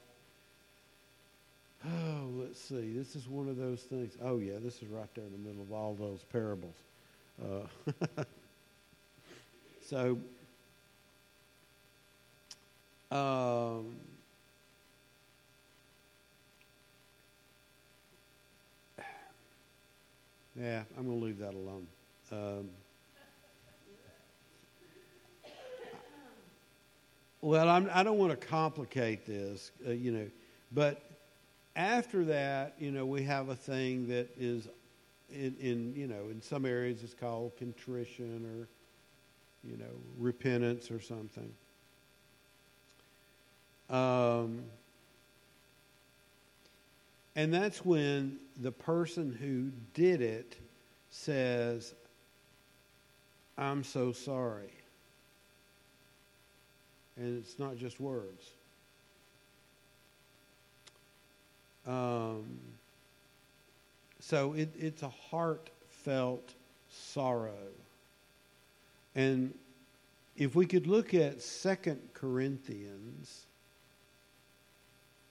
oh, 1.87 2.29
let's 2.37 2.61
see. 2.61 2.93
This 2.93 3.17
is 3.17 3.29
one 3.29 3.49
of 3.49 3.57
those 3.57 3.81
things. 3.81 4.17
Oh, 4.23 4.39
yeah, 4.39 4.55
this 4.63 4.83
is 4.83 4.89
right 4.89 5.09
there 5.15 5.25
in 5.25 5.33
the 5.33 5.39
middle 5.39 5.63
of 5.63 5.73
all 5.73 5.95
those 5.95 6.25
parables. 6.25 6.77
Uh, 7.43 7.67
so, 9.87 10.19
um, 13.11 13.97
yeah, 20.59 20.83
I'm 20.97 21.07
going 21.07 21.19
to 21.19 21.25
leave 21.25 21.39
that 21.39 21.55
alone. 21.55 21.87
Um, 22.31 22.69
well, 27.43 27.69
I'm, 27.69 27.91
I 27.93 28.05
do 28.05 28.11
not 28.11 28.17
want 28.17 28.41
to 28.41 28.47
complicate 28.47 29.27
this, 29.27 29.73
uh, 29.87 29.91
you 29.91 30.13
know, 30.13 30.27
but 30.71 31.03
after 31.75 32.25
that, 32.27 32.75
you 32.79 32.93
know, 32.93 33.05
we 33.05 33.25
have 33.25 33.49
a 33.49 33.57
thing 33.57 34.09
that 34.09 34.29
is 34.39 34.69
in, 35.31 35.57
in, 35.61 35.95
you 35.97 36.07
know, 36.07 36.29
in 36.31 36.41
some 36.41 36.65
areas 36.65 37.03
it's 37.03 37.15
called 37.15 37.57
contrition 37.57 38.47
or, 38.47 38.69
you 39.69 39.77
know, 39.77 39.93
repentance 40.19 40.91
or 40.91 41.01
something. 41.01 41.53
Um, 43.91 44.63
and 47.35 47.53
that's 47.53 47.85
when 47.85 48.39
the 48.61 48.73
person 48.73 49.37
who 49.41 49.71
did 49.95 50.21
it 50.21 50.57
says, 51.11 51.93
I'm 53.59 53.83
so 53.83 54.13
sorry. 54.13 54.71
And 57.17 57.39
it's 57.39 57.59
not 57.59 57.77
just 57.77 58.01
words. 58.01 58.51
Um, 61.87 62.45
so 64.21 64.55
it, 64.55 64.71
it's 64.79 65.03
a 65.03 65.09
heartfelt 65.31 66.55
sorrow. 66.91 67.51
And 69.15 69.53
if 70.37 70.55
we 70.55 70.65
could 70.67 70.87
look 70.87 71.13
at 71.13 71.43
Second 71.43 72.01
Corinthians 72.15 73.47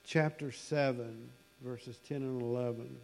chapter 0.04 0.52
7, 0.52 1.28
verses 1.62 1.98
10 2.08 2.18
and 2.18 2.42
11, 2.42 2.96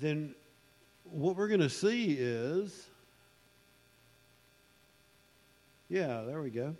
then 0.00 0.34
what 1.04 1.36
we're 1.36 1.48
going 1.48 1.60
to 1.60 1.70
see 1.70 2.16
is, 2.18 2.86
yeah, 5.92 6.22
there 6.22 6.40
we 6.40 6.48
go. 6.48 6.74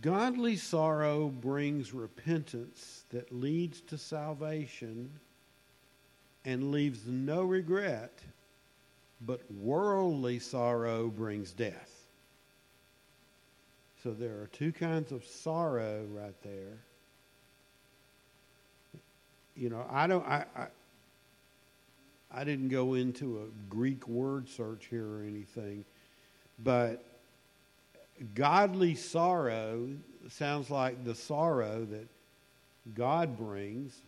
Godly 0.00 0.54
sorrow 0.54 1.26
brings 1.26 1.92
repentance 1.92 3.02
that 3.10 3.32
leads 3.32 3.80
to 3.80 3.98
salvation 3.98 5.10
and 6.44 6.70
leaves 6.70 7.00
no 7.08 7.42
regret, 7.42 8.16
but 9.26 9.40
worldly 9.50 10.38
sorrow 10.38 11.08
brings 11.08 11.50
death. 11.50 12.06
So 14.04 14.12
there 14.12 14.40
are 14.40 14.48
two 14.52 14.70
kinds 14.70 15.10
of 15.10 15.24
sorrow 15.24 16.06
right 16.12 16.40
there. 16.44 16.78
You 19.56 19.68
know, 19.68 19.84
I 19.90 20.06
don't 20.06 20.24
I, 20.24 20.44
I 20.56 20.66
I 22.30 22.44
didn't 22.44 22.68
go 22.68 22.94
into 22.94 23.38
a 23.38 23.46
Greek 23.68 24.06
word 24.06 24.48
search 24.48 24.86
here 24.88 25.06
or 25.06 25.24
anything, 25.24 25.84
but 26.62 27.04
godly 28.34 28.94
sorrow 28.94 29.88
sounds 30.28 30.70
like 30.70 31.04
the 31.04 31.14
sorrow 31.14 31.86
that 31.90 32.06
God 32.94 33.36
brings 33.36 34.00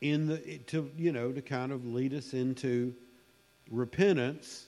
in 0.00 0.26
the 0.28 0.58
to 0.66 0.90
you 0.96 1.12
know 1.12 1.32
to 1.32 1.42
kind 1.42 1.72
of 1.72 1.84
lead 1.86 2.14
us 2.14 2.34
into 2.34 2.94
repentance 3.70 4.66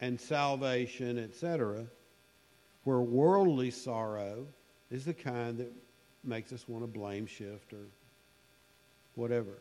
and 0.00 0.20
salvation, 0.20 1.18
etc. 1.18 1.84
Where 2.84 3.00
worldly 3.00 3.70
sorrow 3.70 4.46
is 4.90 5.04
the 5.04 5.14
kind 5.14 5.58
that 5.58 5.72
makes 6.24 6.52
us 6.52 6.66
want 6.68 6.82
to 6.82 6.86
blame 6.86 7.26
shift 7.26 7.72
or 7.72 7.86
whatever. 9.14 9.58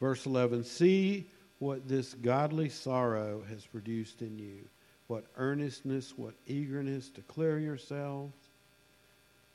Verse 0.00 0.26
11 0.26 0.64
See 0.64 1.26
what 1.58 1.88
this 1.88 2.14
godly 2.14 2.68
sorrow 2.68 3.42
has 3.48 3.64
produced 3.66 4.22
in 4.22 4.38
you. 4.38 4.68
What 5.06 5.24
earnestness, 5.36 6.14
what 6.16 6.34
eagerness 6.46 7.08
to 7.10 7.22
clear 7.22 7.58
yourselves, 7.58 8.34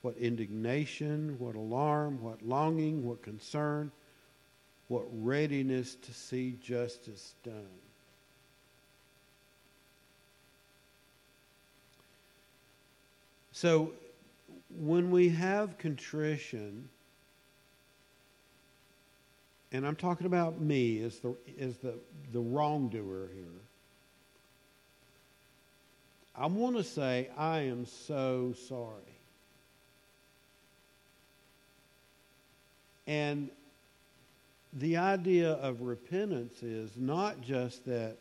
what 0.02 0.18
indignation, 0.18 1.36
what 1.38 1.56
alarm, 1.56 2.22
what 2.22 2.42
longing, 2.42 3.06
what 3.06 3.22
concern, 3.22 3.92
what 4.88 5.06
readiness 5.12 5.96
to 5.96 6.14
see 6.14 6.58
justice 6.62 7.36
done. 7.44 7.68
So, 13.52 13.94
when 14.80 15.12
we 15.12 15.30
have 15.30 15.78
contrition, 15.78 16.90
and 19.72 19.88
I'm 19.88 19.96
talking 19.96 20.28
about 20.28 20.60
me 20.60 21.02
as 21.04 21.20
the, 21.20 21.36
as 21.60 21.78
the, 21.78 21.94
the 22.34 22.40
wrongdoer 22.40 23.30
here. 23.34 23.46
I 26.36 26.48
want 26.48 26.78
to 26.78 26.84
say, 26.84 27.30
I 27.38 27.62
am 27.62 27.86
so 27.86 28.54
sorry. 28.68 28.94
And 33.08 33.50
the 34.74 34.98
idea 34.98 35.52
of 35.54 35.82
repentance 35.82 36.64
is 36.64 36.92
not 36.96 37.42
just 37.42 37.86
that 37.86 38.18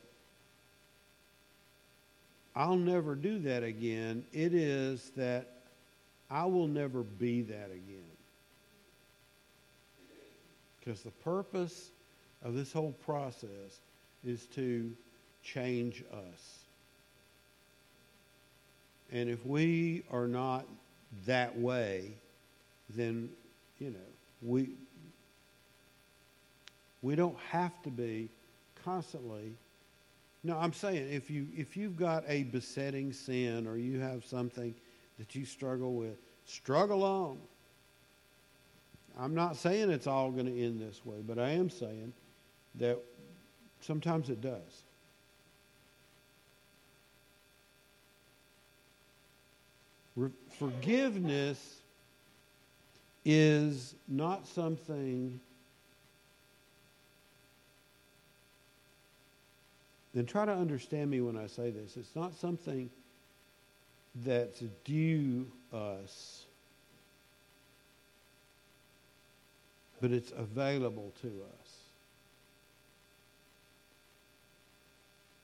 I'll 2.57 2.77
never 2.77 3.15
do 3.15 3.39
that 3.41 3.63
again, 3.63 4.25
it 4.33 4.53
is 4.53 5.11
that 5.17 5.47
I 6.29 6.45
will 6.47 6.67
never 6.67 7.03
be 7.03 7.43
that 7.43 7.71
again. 7.71 8.10
Because 10.81 11.03
the 11.03 11.11
purpose 11.11 11.91
of 12.43 12.55
this 12.55 12.73
whole 12.73 12.95
process 13.05 13.81
is 14.25 14.47
to 14.55 14.91
change 15.43 16.03
us. 16.13 16.59
And 19.13 19.29
if 19.29 19.45
we 19.45 20.05
are 20.11 20.27
not 20.27 20.65
that 21.27 21.57
way, 21.59 22.13
then, 22.91 23.29
you 23.79 23.91
know, 23.91 23.99
we, 24.43 24.71
we 27.03 27.15
don't 27.17 27.39
have 27.51 27.83
to 27.83 27.91
be 27.91 28.29
constantly. 28.85 29.53
No, 30.45 30.57
I'm 30.59 30.73
saying 30.73 31.13
if 31.13 31.31
you 31.31 31.47
if 31.57 31.77
you've 31.77 31.97
got 31.97 32.25
a 32.27 32.45
besetting 32.45 33.13
sin 33.13 33.67
or 33.67 33.77
you 33.77 34.01
have 34.01 34.25
something 34.25 34.75
that 35.19 35.35
you 35.35 35.45
struggle 35.45 35.95
with, 35.95 36.17
struggle 36.47 37.05
on. 37.05 37.39
I'm 39.21 39.35
not 39.35 39.57
saying 39.57 39.91
it's 39.91 40.07
all 40.07 40.31
going 40.31 40.47
to 40.47 40.65
end 40.65 40.81
this 40.81 41.05
way, 41.05 41.19
but 41.27 41.39
I 41.39 41.51
am 41.51 41.69
saying 41.69 42.15
that 42.77 42.99
sometimes 43.81 44.31
it 44.31 44.41
does. 44.41 44.83
Re- 50.17 50.31
forgiveness 50.59 51.81
is 53.25 53.95
not 54.09 54.47
something 54.47 55.39
and 60.15 60.27
try 60.27 60.45
to 60.45 60.53
understand 60.53 61.11
me 61.11 61.21
when 61.21 61.37
I 61.37 61.47
say 61.47 61.71
this. 61.71 61.97
It's 61.97 62.17
not 62.17 62.35
something 62.35 62.91
that's 64.25 64.63
due 64.85 65.47
us 65.73 66.47
but 70.01 70.11
it's 70.11 70.33
available 70.37 71.13
to 71.23 71.29
us. 71.29 71.77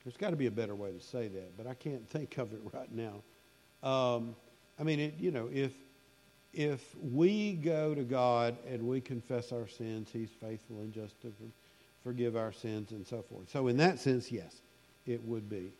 There's 0.03 0.17
got 0.17 0.29
to 0.29 0.35
be 0.35 0.47
a 0.47 0.51
better 0.51 0.75
way 0.75 0.91
to 0.91 1.01
say 1.01 1.27
that, 1.27 1.57
but 1.57 1.67
I 1.67 1.73
can't 1.73 2.07
think 2.09 2.37
of 2.37 2.53
it 2.53 2.61
right 2.73 2.91
now. 2.91 3.23
Um, 3.83 4.35
I 4.79 4.83
mean, 4.83 4.99
it, 4.99 5.15
you 5.19 5.31
know, 5.31 5.49
if 5.51 5.73
if 6.53 6.95
we 7.01 7.53
go 7.53 7.93
to 7.93 8.03
God 8.03 8.57
and 8.67 8.81
we 8.87 9.01
confess 9.01 9.51
our 9.51 9.67
sins, 9.67 10.09
He's 10.11 10.29
faithful 10.29 10.79
and 10.79 10.93
just 10.93 11.21
to 11.21 11.33
forgive 12.03 12.35
our 12.35 12.51
sins 12.51 12.91
and 12.91 13.05
so 13.05 13.21
forth. 13.21 13.49
So, 13.49 13.67
in 13.67 13.77
that 13.77 13.99
sense, 13.99 14.31
yes, 14.31 14.61
it 15.05 15.23
would 15.25 15.49
be 15.49 15.73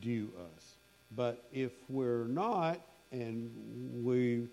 due 0.00 0.30
us. 0.56 0.74
But 1.16 1.44
if 1.52 1.72
we're 1.88 2.24
not 2.24 2.80
and 3.12 3.50
we 4.04 4.46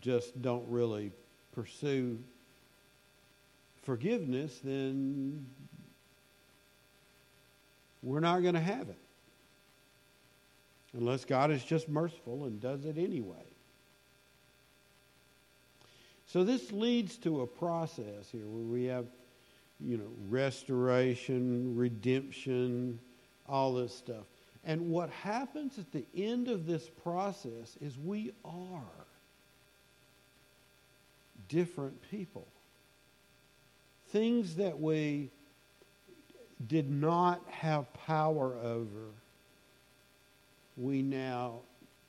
just 0.00 0.40
don't 0.42 0.64
really 0.68 1.10
pursue 1.52 2.18
forgiveness, 3.88 4.60
then 4.62 5.46
we're 8.02 8.20
not 8.20 8.42
going 8.42 8.52
to 8.52 8.60
have 8.60 8.90
it. 8.90 8.98
unless 10.92 11.24
God 11.24 11.50
is 11.50 11.64
just 11.64 11.88
merciful 11.88 12.44
and 12.44 12.60
does 12.60 12.84
it 12.84 12.98
anyway. 12.98 13.46
So 16.26 16.44
this 16.44 16.70
leads 16.70 17.16
to 17.18 17.40
a 17.40 17.46
process 17.46 18.28
here 18.30 18.46
where 18.46 18.64
we 18.64 18.84
have, 18.84 19.06
you 19.80 19.96
know, 19.96 20.10
restoration, 20.28 21.74
redemption, 21.74 22.98
all 23.48 23.72
this 23.72 23.94
stuff. 23.94 24.26
And 24.66 24.90
what 24.90 25.08
happens 25.08 25.78
at 25.78 25.90
the 25.92 26.04
end 26.14 26.48
of 26.48 26.66
this 26.66 26.90
process 27.02 27.78
is 27.80 27.96
we 27.96 28.32
are 28.44 28.82
different 31.48 32.02
people. 32.10 32.46
Things 34.10 34.56
that 34.56 34.78
we 34.80 35.30
did 36.66 36.90
not 36.90 37.42
have 37.50 37.92
power 37.94 38.54
over, 38.62 39.12
we 40.76 41.02
now, 41.02 41.60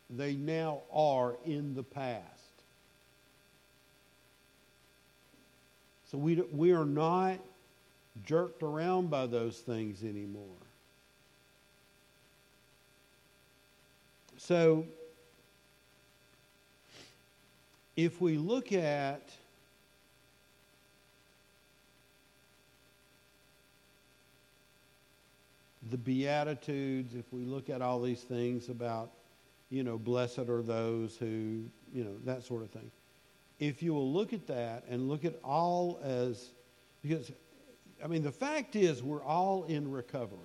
they 0.09 0.33
now 0.33 0.81
are 0.93 1.35
in 1.45 1.75
the 1.75 1.83
past. 1.83 2.23
So 6.11 6.17
we, 6.17 6.35
we 6.51 6.71
are 6.71 6.85
not 6.85 7.37
jerked 8.25 8.63
around 8.63 9.09
by 9.09 9.27
those 9.27 9.59
things 9.59 10.03
anymore. 10.03 10.45
So 14.37 14.85
if 17.95 18.19
we 18.21 18.37
look 18.37 18.71
at 18.71 19.21
the 25.89 25.97
Beatitudes, 25.97 27.15
if 27.15 27.25
we 27.31 27.43
look 27.43 27.69
at 27.69 27.81
all 27.81 28.01
these 28.01 28.21
things 28.21 28.69
about, 28.69 29.11
you 29.69 29.83
know, 29.83 29.97
blessed 29.97 30.39
are 30.39 30.61
those 30.61 31.17
who, 31.17 31.63
you 31.93 32.03
know, 32.03 32.15
that 32.25 32.43
sort 32.43 32.63
of 32.63 32.69
thing. 32.69 32.89
If 33.59 33.83
you 33.83 33.93
will 33.93 34.11
look 34.11 34.33
at 34.33 34.47
that 34.47 34.83
and 34.89 35.09
look 35.09 35.25
at 35.25 35.35
all 35.43 35.99
as, 36.03 36.49
because, 37.01 37.31
I 38.03 38.07
mean, 38.07 38.23
the 38.23 38.31
fact 38.31 38.75
is 38.75 39.03
we're 39.03 39.23
all 39.23 39.65
in 39.65 39.91
recovery. 39.91 40.37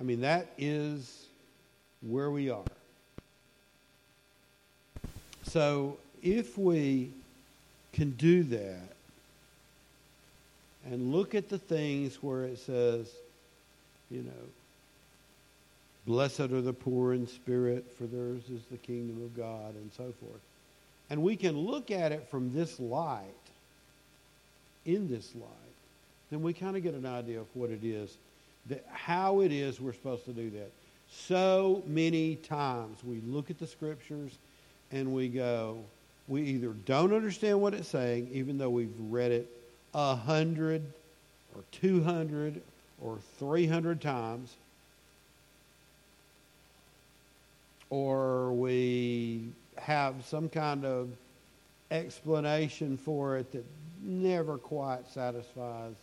I 0.00 0.02
mean, 0.02 0.22
that 0.22 0.52
is 0.58 1.26
where 2.00 2.30
we 2.30 2.50
are. 2.50 2.64
So 5.44 5.98
if 6.22 6.56
we 6.56 7.10
can 7.92 8.12
do 8.12 8.42
that 8.44 8.91
and 10.90 11.12
look 11.12 11.34
at 11.34 11.48
the 11.48 11.58
things 11.58 12.22
where 12.22 12.44
it 12.44 12.58
says, 12.58 13.08
you 14.10 14.22
know, 14.22 14.30
blessed 16.06 16.40
are 16.40 16.60
the 16.60 16.72
poor 16.72 17.12
in 17.12 17.26
spirit, 17.26 17.84
for 17.96 18.04
theirs 18.04 18.42
is 18.52 18.62
the 18.70 18.76
kingdom 18.76 19.22
of 19.22 19.36
God, 19.36 19.74
and 19.74 19.90
so 19.96 20.12
forth. 20.20 20.40
And 21.10 21.22
we 21.22 21.36
can 21.36 21.56
look 21.56 21.90
at 21.90 22.12
it 22.12 22.28
from 22.30 22.52
this 22.52 22.80
light, 22.80 23.26
in 24.84 25.08
this 25.08 25.34
light, 25.34 25.48
then 26.30 26.42
we 26.42 26.52
kind 26.52 26.76
of 26.76 26.82
get 26.82 26.94
an 26.94 27.06
idea 27.06 27.40
of 27.40 27.46
what 27.54 27.70
it 27.70 27.84
is, 27.84 28.16
that 28.68 28.84
how 28.90 29.40
it 29.40 29.52
is 29.52 29.80
we're 29.80 29.92
supposed 29.92 30.24
to 30.24 30.32
do 30.32 30.50
that. 30.50 30.70
So 31.12 31.82
many 31.86 32.36
times 32.36 32.98
we 33.04 33.20
look 33.26 33.50
at 33.50 33.58
the 33.58 33.66
scriptures 33.66 34.32
and 34.90 35.14
we 35.14 35.28
go, 35.28 35.78
we 36.28 36.42
either 36.42 36.70
don't 36.86 37.12
understand 37.12 37.60
what 37.60 37.74
it's 37.74 37.88
saying, 37.88 38.30
even 38.32 38.56
though 38.58 38.70
we've 38.70 38.94
read 39.10 39.30
it 39.30 39.46
a 39.94 40.16
hundred 40.16 40.82
or 41.54 41.62
two 41.70 42.02
hundred 42.02 42.60
or 43.00 43.18
three 43.38 43.66
hundred 43.66 44.00
times, 44.00 44.54
or 47.90 48.52
we 48.52 49.42
have 49.76 50.14
some 50.24 50.48
kind 50.48 50.84
of 50.84 51.08
explanation 51.90 52.96
for 52.96 53.36
it 53.36 53.52
that 53.52 53.64
never 54.02 54.56
quite 54.56 55.06
satisfies. 55.10 55.94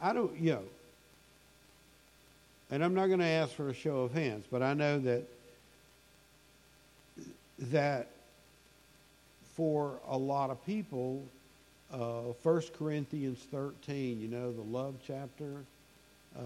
I 0.00 0.12
don't, 0.12 0.36
you 0.38 0.52
know, 0.52 0.62
and 2.70 2.84
I'm 2.84 2.94
not 2.94 3.06
going 3.06 3.20
to 3.20 3.24
ask 3.24 3.54
for 3.54 3.70
a 3.70 3.74
show 3.74 4.00
of 4.00 4.12
hands, 4.12 4.44
but 4.50 4.62
I 4.62 4.74
know 4.74 4.98
that 5.00 5.22
that 7.58 8.08
for 9.54 9.94
a 10.08 10.18
lot 10.18 10.50
of 10.50 10.64
people, 10.66 11.22
uh, 11.92 12.32
1 12.42 12.62
Corinthians 12.78 13.38
13, 13.50 14.20
you 14.20 14.28
know, 14.28 14.52
the 14.52 14.62
love 14.62 14.94
chapter, 15.06 15.64
uh, 16.38 16.42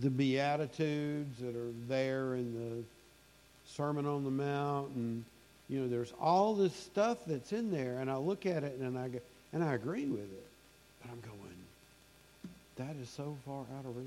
the 0.00 0.10
Beatitudes 0.10 1.38
that 1.40 1.56
are 1.56 1.72
there 1.88 2.34
in 2.34 2.52
the 2.54 2.84
Sermon 3.70 4.06
on 4.06 4.24
the 4.24 4.30
Mount, 4.30 4.90
and, 4.94 5.24
you 5.68 5.80
know, 5.80 5.88
there's 5.88 6.12
all 6.20 6.54
this 6.54 6.74
stuff 6.74 7.18
that's 7.26 7.52
in 7.52 7.70
there, 7.70 7.98
and 8.00 8.10
I 8.10 8.16
look 8.16 8.44
at 8.46 8.64
it 8.64 8.78
and 8.78 8.98
I 8.98 9.08
go, 9.08 9.18
and 9.52 9.64
I 9.64 9.74
agree 9.74 10.06
with 10.06 10.20
it, 10.20 10.46
but 11.00 11.10
I'm 11.10 11.20
going, 11.20 11.38
that 12.76 12.96
is 13.00 13.08
so 13.08 13.36
far 13.46 13.64
out 13.78 13.84
of 13.84 13.96
reach. 13.96 14.06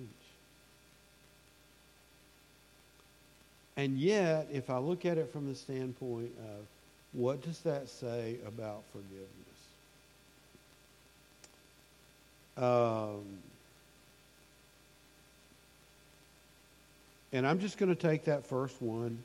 And 3.77 3.97
yet, 3.97 4.47
if 4.51 4.69
I 4.69 4.77
look 4.77 5.05
at 5.05 5.17
it 5.17 5.31
from 5.31 5.47
the 5.47 5.55
standpoint 5.55 6.31
of 6.39 6.65
what 7.13 7.41
does 7.41 7.59
that 7.61 7.89
say 7.89 8.37
about 8.47 8.83
forgiveness? 8.91 9.44
Um, 12.57 13.23
and 17.33 17.45
I'm 17.45 17.59
just 17.59 17.77
going 17.77 17.93
to 17.93 18.01
take 18.01 18.25
that 18.25 18.45
first 18.45 18.81
one 18.81 19.23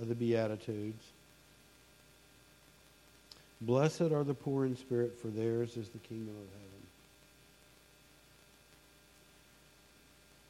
of 0.00 0.08
the 0.08 0.14
Beatitudes. 0.14 1.02
Blessed 3.60 4.12
are 4.12 4.24
the 4.24 4.34
poor 4.34 4.66
in 4.66 4.76
spirit, 4.76 5.18
for 5.18 5.28
theirs 5.28 5.76
is 5.76 5.88
the 5.88 5.98
kingdom 5.98 6.34
of 6.34 6.34
heaven. 6.34 6.64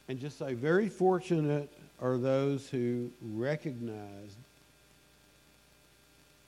And 0.09 0.19
just 0.19 0.37
say, 0.37 0.53
very 0.53 0.89
fortunate 0.89 1.71
are 2.01 2.17
those 2.17 2.69
who 2.69 3.09
recognize 3.33 4.35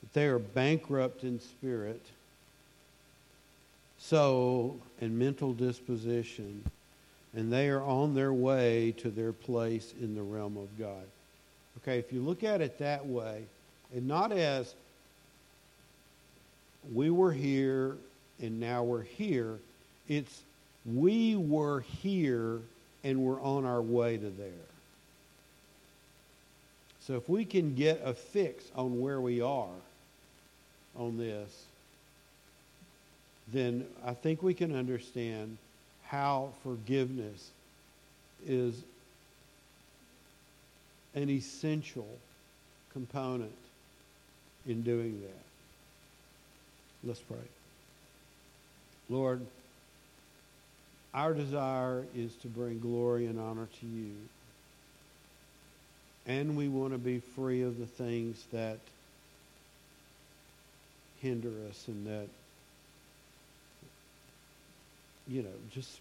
that 0.01 0.13
they 0.13 0.25
are 0.25 0.39
bankrupt 0.39 1.23
in 1.23 1.39
spirit, 1.39 2.01
soul, 3.99 4.79
and 5.01 5.17
mental 5.17 5.53
disposition, 5.53 6.63
and 7.35 7.51
they 7.51 7.69
are 7.69 7.81
on 7.81 8.15
their 8.15 8.33
way 8.33 8.93
to 8.97 9.09
their 9.09 9.33
place 9.33 9.93
in 10.01 10.15
the 10.15 10.21
realm 10.21 10.57
of 10.57 10.67
God. 10.79 11.05
Okay, 11.81 11.99
if 11.99 12.11
you 12.11 12.21
look 12.21 12.43
at 12.43 12.61
it 12.61 12.79
that 12.79 13.05
way, 13.05 13.43
and 13.93 14.07
not 14.07 14.31
as 14.31 14.73
we 16.93 17.09
were 17.09 17.31
here 17.31 17.95
and 18.39 18.59
now 18.59 18.83
we're 18.83 19.01
here, 19.01 19.57
it's 20.07 20.41
we 20.85 21.35
were 21.35 21.81
here 21.81 22.59
and 23.03 23.19
we're 23.19 23.41
on 23.41 23.65
our 23.65 23.81
way 23.81 24.17
to 24.17 24.29
there. 24.29 24.49
So 27.01 27.15
if 27.15 27.29
we 27.29 27.45
can 27.45 27.75
get 27.75 28.01
a 28.03 28.13
fix 28.13 28.65
on 28.75 28.99
where 28.99 29.21
we 29.21 29.41
are 29.41 29.67
on 30.97 31.17
this, 31.17 31.66
then 33.53 33.85
I 34.05 34.13
think 34.13 34.43
we 34.43 34.53
can 34.53 34.75
understand 34.75 35.57
how 36.05 36.49
forgiveness 36.63 37.49
is 38.45 38.81
an 41.15 41.29
essential 41.29 42.07
component 42.93 43.55
in 44.65 44.83
doing 44.83 45.21
that. 45.21 47.07
Let's 47.07 47.21
pray. 47.21 47.37
Lord, 49.09 49.41
our 51.13 51.33
desire 51.33 52.03
is 52.15 52.33
to 52.35 52.47
bring 52.47 52.79
glory 52.79 53.25
and 53.27 53.39
honor 53.39 53.67
to 53.79 53.85
you 53.85 54.13
and 56.27 56.57
we 56.57 56.67
want 56.67 56.91
to 56.91 56.97
be 56.97 57.19
free 57.19 57.61
of 57.63 57.79
the 57.79 57.85
things 57.85 58.43
that 58.51 58.77
hinder 61.21 61.51
us 61.69 61.85
and 61.87 62.05
that, 62.05 62.27
you 65.27 65.43
know, 65.43 65.49
just 65.71 65.99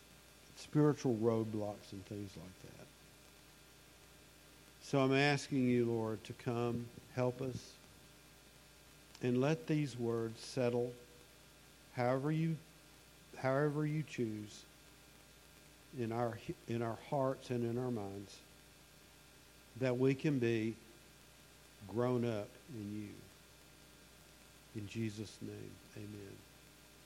spiritual 0.57 1.17
roadblocks 1.23 1.93
and 1.93 2.05
things 2.07 2.31
like 2.37 2.63
that. 2.63 2.87
So 4.83 5.01
I'm 5.01 5.15
asking 5.15 5.69
you, 5.69 5.87
Lord, 5.87 6.23
to 6.25 6.33
come 6.35 6.87
help 7.15 7.43
us 7.43 7.73
and 9.23 9.41
let 9.41 9.67
these 9.67 9.99
words 9.99 10.41
settle 10.41 10.93
however 11.95 12.31
you 12.31 12.57
however 13.39 13.87
you 13.87 14.03
choose 14.09 14.63
in 15.99 16.13
our 16.13 16.39
in 16.69 16.83
our 16.83 16.99
hearts 17.11 17.51
and 17.51 17.65
in 17.65 17.83
our 17.83 17.91
minds 17.91 18.37
that 19.81 19.99
we 19.99 20.15
can 20.15 20.39
be 20.39 20.75
grown 21.89 22.25
up 22.25 22.49
in 22.75 23.03
you. 23.03 24.81
In 24.81 24.89
Jesus' 24.89 25.37
name, 25.43 25.71
amen. 25.97 26.46